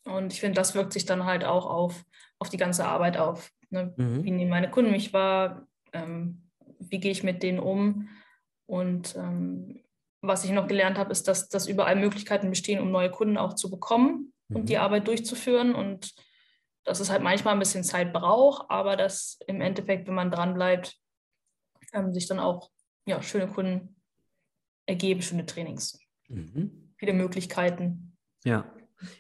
Und 0.04 0.32
ich 0.32 0.40
finde, 0.40 0.56
das 0.56 0.74
wirkt 0.74 0.92
sich 0.92 1.04
dann 1.04 1.24
halt 1.24 1.44
auch 1.44 1.66
auf, 1.66 2.04
auf 2.38 2.48
die 2.48 2.56
ganze 2.56 2.84
Arbeit 2.84 3.16
auf. 3.16 3.50
Ne? 3.70 3.94
Mhm. 3.96 4.24
Wie 4.24 4.30
nehmen 4.30 4.50
meine 4.50 4.70
Kunden 4.70 4.90
mich 4.90 5.12
wahr? 5.12 5.66
Ähm, 5.92 6.42
wie 6.78 7.00
gehe 7.00 7.10
ich 7.10 7.22
mit 7.22 7.42
denen 7.42 7.58
um? 7.58 8.08
Und 8.66 9.16
ähm, 9.16 9.82
was 10.20 10.44
ich 10.44 10.50
noch 10.50 10.66
gelernt 10.66 10.98
habe, 10.98 11.12
ist, 11.12 11.28
dass, 11.28 11.48
dass 11.48 11.68
überall 11.68 11.96
Möglichkeiten 11.96 12.50
bestehen, 12.50 12.80
um 12.80 12.90
neue 12.90 13.10
Kunden 13.10 13.36
auch 13.38 13.54
zu 13.54 13.70
bekommen 13.70 14.32
mhm. 14.48 14.56
und 14.56 14.68
die 14.68 14.74
mhm. 14.74 14.82
Arbeit 14.82 15.06
durchzuführen. 15.06 15.74
Und 15.74 16.14
dass 16.84 17.00
es 17.00 17.10
halt 17.10 17.22
manchmal 17.22 17.54
ein 17.54 17.58
bisschen 17.60 17.84
Zeit 17.84 18.12
braucht, 18.12 18.70
aber 18.70 18.96
dass 18.96 19.38
im 19.46 19.60
Endeffekt, 19.60 20.06
wenn 20.06 20.14
man 20.14 20.30
dranbleibt, 20.30 20.96
ähm, 21.92 22.12
sich 22.12 22.26
dann 22.26 22.38
auch 22.38 22.70
ja, 23.06 23.22
schöne 23.22 23.48
Kunden 23.48 23.96
ergeben, 24.86 25.22
schöne 25.22 25.46
Trainings. 25.46 25.98
Mhm. 26.28 26.92
Viele 26.96 27.12
Möglichkeiten. 27.12 28.16
Ja. 28.44 28.70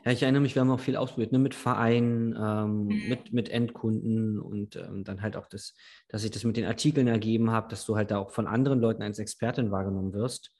Ja, 0.04 0.12
ich 0.12 0.22
erinnere 0.22 0.42
mich, 0.42 0.54
wir 0.54 0.60
haben 0.60 0.70
auch 0.70 0.80
viel 0.80 0.96
ausprobiert, 0.96 1.32
ne, 1.32 1.38
mit 1.38 1.54
Vereinen, 1.54 2.34
ähm, 2.36 2.84
mhm. 2.84 3.08
mit, 3.08 3.32
mit 3.32 3.48
Endkunden 3.48 4.40
und 4.40 4.76
ähm, 4.76 5.04
dann 5.04 5.22
halt 5.22 5.36
auch 5.36 5.46
das, 5.46 5.74
dass 6.08 6.24
ich 6.24 6.30
das 6.30 6.44
mit 6.44 6.56
den 6.56 6.64
Artikeln 6.64 7.06
ergeben 7.06 7.50
habe, 7.50 7.68
dass 7.68 7.84
du 7.84 7.96
halt 7.96 8.10
da 8.10 8.18
auch 8.18 8.30
von 8.30 8.46
anderen 8.46 8.80
Leuten 8.80 9.02
als 9.02 9.18
Expertin 9.18 9.70
wahrgenommen 9.70 10.12
wirst 10.12 10.50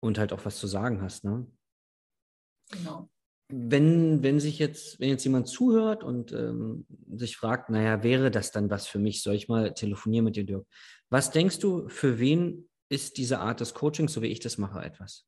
und 0.00 0.18
halt 0.18 0.32
auch 0.32 0.44
was 0.44 0.58
zu 0.58 0.66
sagen 0.66 1.00
hast. 1.00 1.24
Ne? 1.24 1.46
Genau. 2.70 3.08
Wenn, 3.48 4.24
wenn 4.24 4.40
sich 4.40 4.58
jetzt, 4.58 4.98
wenn 4.98 5.10
jetzt 5.10 5.22
jemand 5.22 5.46
zuhört 5.46 6.02
und 6.02 6.32
ähm, 6.32 6.84
sich 7.14 7.36
fragt, 7.36 7.70
naja, 7.70 8.02
wäre 8.02 8.32
das 8.32 8.50
dann 8.50 8.70
was 8.70 8.88
für 8.88 8.98
mich? 8.98 9.22
Soll 9.22 9.36
ich 9.36 9.48
mal 9.48 9.72
telefonieren 9.72 10.24
mit 10.24 10.34
dir, 10.34 10.44
Dirk? 10.44 10.66
Was 11.10 11.30
denkst 11.30 11.60
du, 11.60 11.88
für 11.88 12.18
wen 12.18 12.68
ist 12.88 13.18
diese 13.18 13.38
Art 13.38 13.60
des 13.60 13.74
Coachings, 13.74 14.12
so 14.12 14.22
wie 14.22 14.26
ich 14.26 14.40
das 14.40 14.58
mache, 14.58 14.80
etwas? 14.80 15.26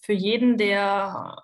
Für 0.00 0.12
jeden, 0.12 0.56
der 0.56 1.36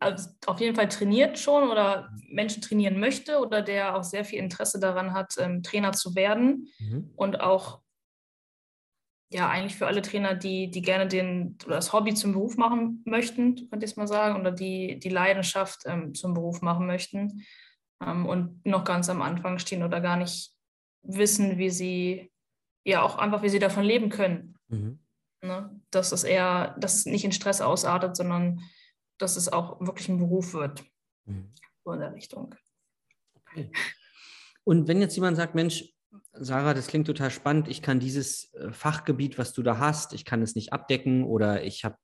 also 0.00 0.30
auf 0.46 0.60
jeden 0.60 0.74
Fall 0.74 0.88
trainiert 0.88 1.38
schon 1.38 1.70
oder 1.70 2.10
Menschen 2.28 2.60
trainieren 2.60 2.98
möchte 2.98 3.38
oder 3.38 3.62
der 3.62 3.96
auch 3.96 4.02
sehr 4.02 4.24
viel 4.24 4.40
Interesse 4.40 4.80
daran 4.80 5.12
hat, 5.12 5.34
ähm, 5.38 5.62
Trainer 5.62 5.92
zu 5.92 6.14
werden 6.14 6.68
mhm. 6.78 7.10
und 7.16 7.40
auch 7.40 7.80
ja, 9.32 9.48
eigentlich 9.48 9.76
für 9.76 9.86
alle 9.86 10.02
Trainer, 10.02 10.34
die, 10.34 10.72
die 10.72 10.82
gerne 10.82 11.06
den, 11.06 11.56
das 11.68 11.92
Hobby 11.92 12.14
zum 12.14 12.32
Beruf 12.32 12.56
machen 12.56 13.00
möchten, 13.06 13.54
könnte 13.70 13.84
ich 13.84 13.92
es 13.92 13.96
mal 13.96 14.08
sagen, 14.08 14.40
oder 14.40 14.50
die 14.50 14.98
die 14.98 15.08
Leidenschaft 15.08 15.82
ähm, 15.86 16.14
zum 16.14 16.34
Beruf 16.34 16.62
machen 16.62 16.86
möchten 16.86 17.44
ähm, 18.04 18.26
und 18.26 18.66
noch 18.66 18.82
ganz 18.82 19.08
am 19.08 19.22
Anfang 19.22 19.60
stehen 19.60 19.84
oder 19.84 20.00
gar 20.00 20.16
nicht 20.16 20.52
wissen, 21.02 21.58
wie 21.58 21.70
sie, 21.70 22.32
ja, 22.84 23.02
auch 23.02 23.18
einfach, 23.18 23.42
wie 23.42 23.48
sie 23.48 23.60
davon 23.60 23.84
leben 23.84 24.08
können. 24.08 24.56
Mhm. 24.66 24.98
Ne? 25.42 25.79
Dass 25.90 26.12
es 26.12 26.24
eher, 26.24 26.76
dass 26.78 26.96
es 26.96 27.06
nicht 27.06 27.24
in 27.24 27.32
Stress 27.32 27.60
ausartet, 27.60 28.16
sondern 28.16 28.60
dass 29.18 29.36
es 29.36 29.52
auch 29.52 29.80
wirklich 29.80 30.08
ein 30.08 30.18
Beruf 30.18 30.54
wird. 30.54 30.84
Mhm. 31.26 31.52
So 31.84 31.92
in 31.92 32.00
der 32.00 32.14
Richtung. 32.14 32.54
Okay. 33.34 33.70
Und 34.64 34.88
wenn 34.88 35.00
jetzt 35.00 35.16
jemand 35.16 35.36
sagt, 35.36 35.54
Mensch, 35.54 35.92
Sarah, 36.32 36.74
das 36.74 36.86
klingt 36.86 37.06
total 37.06 37.30
spannend. 37.30 37.68
Ich 37.68 37.82
kann 37.82 38.00
dieses 38.00 38.52
äh, 38.54 38.72
Fachgebiet, 38.72 39.38
was 39.38 39.52
du 39.52 39.62
da 39.62 39.78
hast, 39.78 40.12
ich 40.12 40.24
kann 40.24 40.42
es 40.42 40.54
nicht 40.54 40.72
abdecken 40.72 41.24
oder 41.24 41.64
ich 41.64 41.84
habe, 41.84 41.96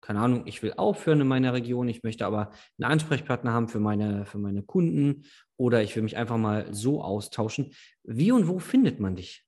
keine 0.00 0.20
Ahnung, 0.20 0.46
ich 0.46 0.62
will 0.62 0.74
aufhören 0.76 1.20
in 1.20 1.28
meiner 1.28 1.52
Region, 1.52 1.88
ich 1.88 2.02
möchte 2.02 2.26
aber 2.26 2.52
einen 2.78 2.90
Ansprechpartner 2.90 3.52
haben 3.52 3.68
für 3.68 3.80
meine, 3.80 4.24
für 4.24 4.38
meine 4.38 4.62
Kunden 4.62 5.24
oder 5.56 5.82
ich 5.82 5.96
will 5.96 6.02
mich 6.02 6.16
einfach 6.16 6.36
mal 6.36 6.72
so 6.72 7.02
austauschen. 7.02 7.72
Wie 8.04 8.32
und 8.32 8.48
wo 8.48 8.58
findet 8.58 9.00
man 9.00 9.16
dich? 9.16 9.44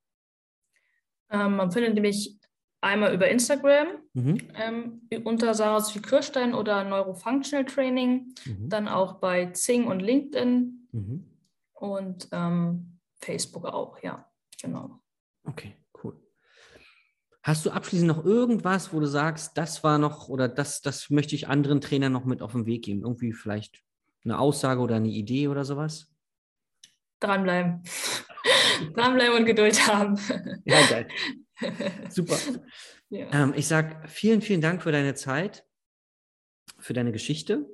Ähm, 1.30 1.56
man 1.56 1.70
findet 1.70 2.00
mich 2.00 2.37
einmal 2.80 3.14
über 3.14 3.28
Instagram 3.28 3.88
mhm. 4.14 4.38
ähm, 4.54 5.24
unter 5.24 5.54
Sarah 5.54 5.80
Sophie 5.80 6.02
Kirstein 6.02 6.54
oder 6.54 6.84
Neurofunctional 6.84 7.64
Training, 7.64 8.34
mhm. 8.44 8.68
dann 8.68 8.88
auch 8.88 9.14
bei 9.14 9.46
Zing 9.46 9.86
und 9.86 10.00
LinkedIn 10.00 10.88
mhm. 10.92 11.24
und 11.74 12.28
ähm, 12.32 12.98
Facebook 13.20 13.64
auch, 13.64 14.02
ja, 14.02 14.26
genau. 14.60 15.00
Okay, 15.44 15.76
cool. 16.02 16.16
Hast 17.42 17.66
du 17.66 17.70
abschließend 17.70 18.08
noch 18.08 18.24
irgendwas, 18.24 18.92
wo 18.92 19.00
du 19.00 19.06
sagst, 19.06 19.56
das 19.56 19.82
war 19.82 19.98
noch 19.98 20.28
oder 20.28 20.48
das, 20.48 20.80
das 20.80 21.10
möchte 21.10 21.34
ich 21.34 21.48
anderen 21.48 21.80
Trainern 21.80 22.12
noch 22.12 22.24
mit 22.24 22.42
auf 22.42 22.52
den 22.52 22.66
Weg 22.66 22.84
geben? 22.84 23.02
Irgendwie 23.02 23.32
vielleicht 23.32 23.82
eine 24.24 24.38
Aussage 24.38 24.80
oder 24.80 24.96
eine 24.96 25.08
Idee 25.08 25.48
oder 25.48 25.64
sowas? 25.64 26.12
Dranbleiben. 27.20 27.82
Dranbleiben 28.94 29.38
und 29.38 29.46
Geduld 29.46 29.88
haben. 29.88 30.18
Ja, 30.64 30.86
geil. 30.86 31.08
Super. 32.10 32.36
Ja. 33.10 33.26
Ähm, 33.32 33.54
ich 33.56 33.66
sage 33.66 34.00
vielen, 34.06 34.42
vielen 34.42 34.60
Dank 34.60 34.82
für 34.82 34.92
deine 34.92 35.14
Zeit, 35.14 35.64
für 36.78 36.92
deine 36.92 37.12
Geschichte 37.12 37.66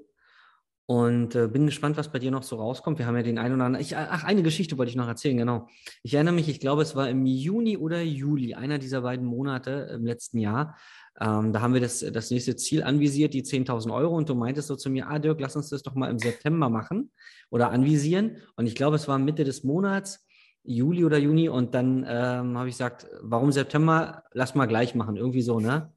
und 0.86 1.34
äh, 1.34 1.48
bin 1.48 1.66
gespannt, 1.66 1.96
was 1.96 2.12
bei 2.12 2.18
dir 2.18 2.30
noch 2.30 2.42
so 2.42 2.56
rauskommt. 2.56 2.98
Wir 2.98 3.06
haben 3.06 3.16
ja 3.16 3.22
den 3.22 3.38
einen 3.38 3.54
oder 3.54 3.64
anderen. 3.64 3.82
Ich, 3.82 3.96
ach, 3.96 4.24
eine 4.24 4.42
Geschichte 4.42 4.76
wollte 4.76 4.90
ich 4.90 4.96
noch 4.96 5.08
erzählen, 5.08 5.36
genau. 5.36 5.68
Ich 6.02 6.14
erinnere 6.14 6.34
mich, 6.34 6.48
ich 6.48 6.60
glaube, 6.60 6.82
es 6.82 6.94
war 6.94 7.08
im 7.08 7.24
Juni 7.24 7.78
oder 7.78 8.02
Juli, 8.02 8.54
einer 8.54 8.78
dieser 8.78 9.00
beiden 9.00 9.24
Monate 9.24 9.90
im 9.94 10.04
letzten 10.04 10.38
Jahr. 10.38 10.76
Ähm, 11.18 11.52
da 11.52 11.60
haben 11.60 11.72
wir 11.72 11.80
das, 11.80 12.00
das 12.00 12.30
nächste 12.30 12.56
Ziel 12.56 12.82
anvisiert, 12.82 13.32
die 13.32 13.42
10.000 13.42 13.94
Euro. 13.94 14.14
Und 14.14 14.28
du 14.28 14.34
meintest 14.34 14.68
so 14.68 14.76
zu 14.76 14.90
mir, 14.90 15.08
ah, 15.08 15.18
Dirk, 15.18 15.40
lass 15.40 15.56
uns 15.56 15.70
das 15.70 15.82
doch 15.82 15.94
mal 15.94 16.10
im 16.10 16.18
September 16.18 16.68
machen 16.68 17.10
oder 17.50 17.70
anvisieren. 17.70 18.36
Und 18.56 18.66
ich 18.66 18.74
glaube, 18.74 18.96
es 18.96 19.08
war 19.08 19.18
Mitte 19.18 19.44
des 19.44 19.64
Monats, 19.64 20.23
Juli 20.64 21.04
oder 21.04 21.18
Juni. 21.18 21.48
Und 21.48 21.74
dann 21.74 22.04
ähm, 22.08 22.58
habe 22.58 22.68
ich 22.68 22.74
gesagt, 22.74 23.06
warum 23.20 23.52
September? 23.52 24.24
Lass 24.32 24.54
mal 24.54 24.66
gleich 24.66 24.94
machen. 24.94 25.16
Irgendwie 25.16 25.42
so, 25.42 25.60
ne? 25.60 25.92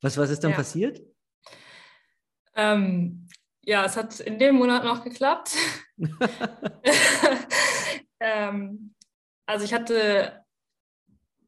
Was, 0.00 0.16
was 0.16 0.30
ist 0.30 0.44
dann 0.44 0.52
ja. 0.52 0.56
passiert? 0.56 1.02
Ähm, 2.54 3.26
ja, 3.64 3.84
es 3.84 3.96
hat 3.96 4.20
in 4.20 4.38
dem 4.38 4.56
Monat 4.56 4.84
noch 4.84 5.04
geklappt. 5.04 5.54
ähm, 8.20 8.94
also 9.46 9.64
ich 9.64 9.74
hatte 9.74 10.44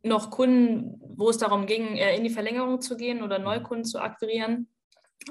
noch 0.03 0.31
Kunden, 0.31 1.01
wo 1.17 1.31
es 1.31 1.39
darum 1.39 1.67
ging, 1.67 1.97
in 1.97 2.25
die 2.25 2.31
Verlängerung 2.31 2.81
zu 2.81 2.97
gehen 2.97 3.23
oder 3.23 3.39
Neukunden 3.39 3.85
zu 3.85 4.01
akquirieren. 4.01 4.69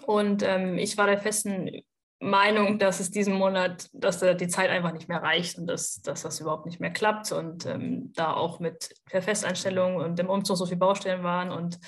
Und 0.06 0.44
ähm, 0.44 0.78
ich 0.78 0.98
war 0.98 1.08
der 1.08 1.20
festen 1.20 1.84
Meinung, 2.22 2.80
dass 2.80 3.00
es 3.00 3.12
diesen 3.12 3.34
Monat, 3.34 3.90
dass 3.94 4.20
die 4.20 4.48
Zeit 4.48 4.70
einfach 4.70 4.94
nicht 4.94 5.10
mehr 5.10 5.22
reicht 5.22 5.58
und 5.58 5.68
dass, 5.68 6.02
dass 6.02 6.22
das 6.22 6.40
überhaupt 6.40 6.66
nicht 6.66 6.80
mehr 6.80 6.92
klappt. 6.92 7.32
Und 7.32 7.66
ähm, 7.66 8.14
da 8.14 8.34
auch 8.34 8.60
mit 8.60 8.94
der 9.12 9.22
Festeinstellung 9.22 9.96
und 9.96 10.18
dem 10.20 10.30
Umzug 10.30 10.58
so 10.58 10.66
viele 10.66 10.78
Baustellen 10.78 11.24
waren. 11.24 11.52
Und 11.52 11.80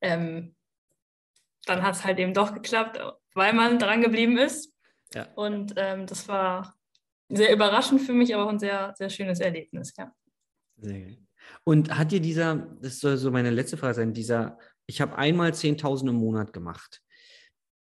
ähm, 0.00 0.54
dann 1.66 1.82
hat 1.82 1.94
es 1.94 2.04
halt 2.04 2.18
eben 2.18 2.34
doch 2.34 2.54
geklappt 2.54 2.98
weil 3.36 3.52
man 3.52 3.78
dran 3.78 4.02
geblieben 4.02 4.38
ist. 4.38 4.72
Ja. 5.14 5.28
Und 5.34 5.74
ähm, 5.76 6.06
das 6.06 6.26
war 6.26 6.74
sehr 7.28 7.52
überraschend 7.52 8.00
für 8.00 8.12
mich, 8.12 8.34
aber 8.34 8.46
auch 8.46 8.50
ein 8.50 8.58
sehr, 8.58 8.94
sehr 8.96 9.10
schönes 9.10 9.38
Erlebnis, 9.38 9.94
ja. 9.96 10.12
Sehr 10.78 11.00
gut. 11.00 11.18
Und 11.62 11.96
hat 11.96 12.10
dir 12.10 12.20
dieser, 12.20 12.56
das 12.80 12.98
soll 12.98 13.16
so 13.16 13.30
meine 13.30 13.50
letzte 13.50 13.76
Frage 13.76 13.94
sein, 13.94 14.12
dieser, 14.12 14.58
ich 14.86 15.00
habe 15.00 15.16
einmal 15.16 15.50
10.000 15.50 16.08
im 16.08 16.16
Monat 16.16 16.52
gemacht. 16.52 17.02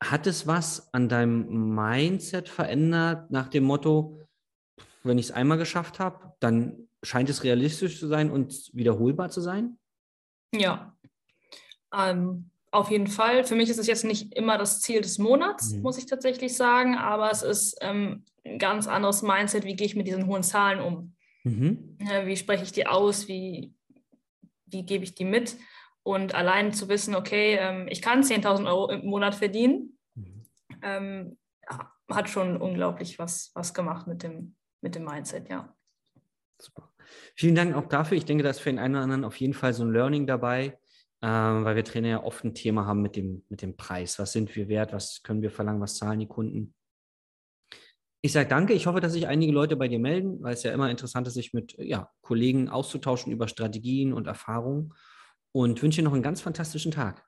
Hat 0.03 0.27
es 0.27 0.45
was 0.45 0.93
an 0.93 1.09
deinem 1.09 1.73
Mindset 1.73 2.49
verändert 2.49 3.31
nach 3.31 3.47
dem 3.47 3.63
Motto, 3.63 4.21
wenn 5.03 5.17
ich 5.17 5.27
es 5.27 5.31
einmal 5.31 5.57
geschafft 5.57 5.99
habe, 5.99 6.33
dann 6.39 6.87
scheint 7.01 7.29
es 7.29 7.43
realistisch 7.43 7.99
zu 7.99 8.07
sein 8.07 8.29
und 8.29 8.69
wiederholbar 8.73 9.29
zu 9.29 9.41
sein? 9.41 9.79
Ja. 10.53 10.95
Ähm, 11.93 12.51
auf 12.71 12.91
jeden 12.91 13.07
Fall. 13.07 13.43
Für 13.43 13.55
mich 13.55 13.69
ist 13.69 13.79
es 13.79 13.87
jetzt 13.87 14.03
nicht 14.03 14.33
immer 14.35 14.57
das 14.57 14.81
Ziel 14.81 15.01
des 15.01 15.17
Monats, 15.17 15.71
mhm. 15.71 15.81
muss 15.81 15.97
ich 15.97 16.05
tatsächlich 16.05 16.55
sagen, 16.55 16.95
aber 16.95 17.31
es 17.31 17.41
ist 17.41 17.77
ähm, 17.81 18.25
ein 18.45 18.59
ganz 18.59 18.87
anderes 18.87 19.21
Mindset, 19.21 19.65
wie 19.65 19.75
gehe 19.75 19.87
ich 19.87 19.95
mit 19.95 20.07
diesen 20.07 20.27
hohen 20.27 20.43
Zahlen 20.43 20.81
um. 20.81 21.13
Mhm. 21.43 21.97
wie 22.25 22.35
spreche 22.35 22.63
ich 22.63 22.73
die 22.73 22.87
aus, 22.87 23.29
wie, 23.29 23.73
wie 24.65 24.83
gebe 24.83 25.05
ich 25.05 25.15
die 25.15 25.23
mit? 25.23 25.55
Und 26.07 26.35
allein 26.35 26.73
zu 26.73 26.89
wissen, 26.89 27.15
okay, 27.15 27.57
ähm, 27.59 27.87
ich 27.89 28.01
kann 28.01 28.23
10.000 28.23 28.67
Euro 28.67 28.89
im 28.89 29.05
Monat 29.05 29.35
verdienen, 29.35 29.97
mhm. 30.15 30.45
ähm, 30.81 31.37
hat 32.09 32.29
schon 32.29 32.57
unglaublich 32.57 33.19
was, 33.19 33.51
was 33.53 33.73
gemacht 33.73 34.07
mit 34.07 34.23
dem, 34.23 34.55
mit 34.81 34.95
dem 34.95 35.03
Mindset, 35.03 35.49
ja. 35.49 35.75
Super. 36.59 36.91
Vielen 37.35 37.55
Dank 37.55 37.75
auch 37.75 37.87
dafür. 37.87 38.17
Ich 38.17 38.25
denke, 38.25 38.43
da 38.43 38.49
ist 38.49 38.59
für 38.59 38.69
den 38.69 38.79
einen 38.79 38.95
oder 38.95 39.03
anderen 39.03 39.23
auf 39.25 39.35
jeden 39.37 39.53
Fall 39.53 39.73
so 39.73 39.83
ein 39.83 39.91
Learning 39.91 40.25
dabei 40.25 40.77
ähm, 41.21 41.65
weil 41.65 41.75
wir 41.75 41.83
Trainer 41.83 42.09
ja 42.09 42.23
oft 42.23 42.43
ein 42.43 42.53
Thema 42.53 42.85
haben 42.85 43.01
mit 43.01 43.15
dem, 43.15 43.43
mit 43.49 43.61
dem 43.61 43.75
Preis. 43.75 44.19
Was 44.19 44.33
sind 44.33 44.55
wir 44.55 44.67
wert? 44.67 44.93
Was 44.93 45.23
können 45.23 45.41
wir 45.41 45.51
verlangen? 45.51 45.81
Was 45.81 45.97
zahlen 45.97 46.19
die 46.19 46.27
Kunden? 46.27 46.75
Ich 48.21 48.33
sage 48.33 48.49
danke. 48.49 48.73
Ich 48.73 48.87
hoffe, 48.87 48.99
dass 48.99 49.13
sich 49.13 49.27
einige 49.27 49.51
Leute 49.51 49.75
bei 49.75 49.87
dir 49.87 49.99
melden, 49.99 50.41
weil 50.41 50.53
es 50.53 50.63
ja 50.63 50.71
immer 50.71 50.91
interessant 50.91 51.27
ist, 51.27 51.35
sich 51.35 51.53
mit 51.53 51.75
ja, 51.79 52.11
Kollegen 52.21 52.69
auszutauschen 52.69 53.31
über 53.31 53.47
Strategien 53.47 54.13
und 54.13 54.27
Erfahrungen. 54.27 54.93
Und 55.51 55.81
wünsche 55.81 56.01
dir 56.01 56.05
noch 56.05 56.13
einen 56.13 56.23
ganz 56.23 56.41
fantastischen 56.41 56.91
Tag. 56.91 57.25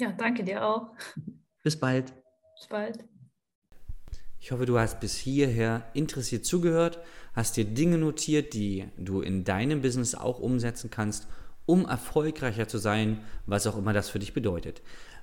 Ja, 0.00 0.12
danke 0.12 0.44
dir 0.44 0.64
auch. 0.64 0.92
Bis 1.62 1.78
bald. 1.78 2.12
Bis 2.58 2.68
bald. 2.68 3.04
Ich 4.40 4.52
hoffe, 4.52 4.66
du 4.66 4.78
hast 4.78 5.00
bis 5.00 5.16
hierher 5.16 5.84
interessiert 5.94 6.46
zugehört, 6.46 7.00
hast 7.34 7.56
dir 7.56 7.64
Dinge 7.64 7.98
notiert, 7.98 8.54
die 8.54 8.88
du 8.96 9.20
in 9.20 9.44
deinem 9.44 9.82
Business 9.82 10.14
auch 10.14 10.38
umsetzen 10.38 10.90
kannst, 10.90 11.26
um 11.66 11.84
erfolgreicher 11.84 12.68
zu 12.68 12.78
sein, 12.78 13.20
was 13.46 13.66
auch 13.66 13.76
immer 13.76 13.92
das 13.92 14.08
für 14.08 14.20
dich 14.20 14.32
bedeutet. 14.32 14.80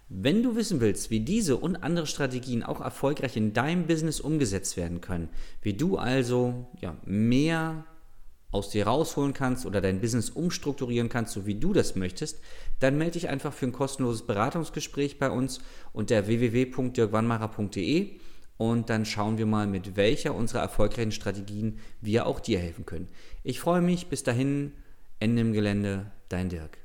Wenn 0.09 0.43
du 0.43 0.55
wissen 0.55 0.81
willst, 0.81 1.09
wie 1.09 1.21
diese 1.21 1.57
und 1.57 1.77
andere 1.77 2.05
Strategien 2.05 2.61
auch 2.61 2.81
erfolgreich 2.81 3.37
in 3.37 3.53
deinem 3.53 3.87
Business 3.87 4.19
umgesetzt 4.19 4.77
werden 4.77 5.01
können, 5.01 5.29
wie 5.61 5.73
du 5.73 5.97
also 5.97 6.67
ja, 6.79 6.95
mehr 7.05 7.85
aus 8.55 8.69
dir 8.69 8.87
rausholen 8.87 9.33
kannst 9.33 9.65
oder 9.65 9.81
dein 9.81 10.01
Business 10.01 10.29
umstrukturieren 10.29 11.09
kannst, 11.09 11.33
so 11.33 11.45
wie 11.45 11.55
du 11.55 11.73
das 11.73 11.95
möchtest, 11.95 12.39
dann 12.79 12.97
melde 12.97 13.13
dich 13.13 13.29
einfach 13.29 13.53
für 13.53 13.67
ein 13.67 13.73
kostenloses 13.73 14.25
Beratungsgespräch 14.25 15.19
bei 15.19 15.29
uns 15.29 15.59
unter 15.93 16.25
www.dirkwannmacher.de 16.25 18.19
und 18.57 18.89
dann 18.89 19.05
schauen 19.05 19.37
wir 19.37 19.45
mal, 19.45 19.67
mit 19.67 19.97
welcher 19.97 20.33
unserer 20.33 20.61
erfolgreichen 20.61 21.11
Strategien 21.11 21.79
wir 22.01 22.25
auch 22.25 22.39
dir 22.39 22.59
helfen 22.59 22.85
können. 22.85 23.09
Ich 23.43 23.59
freue 23.59 23.81
mich. 23.81 24.07
Bis 24.07 24.23
dahin, 24.23 24.71
Ende 25.19 25.41
im 25.41 25.53
Gelände, 25.53 26.11
dein 26.29 26.49
Dirk. 26.49 26.84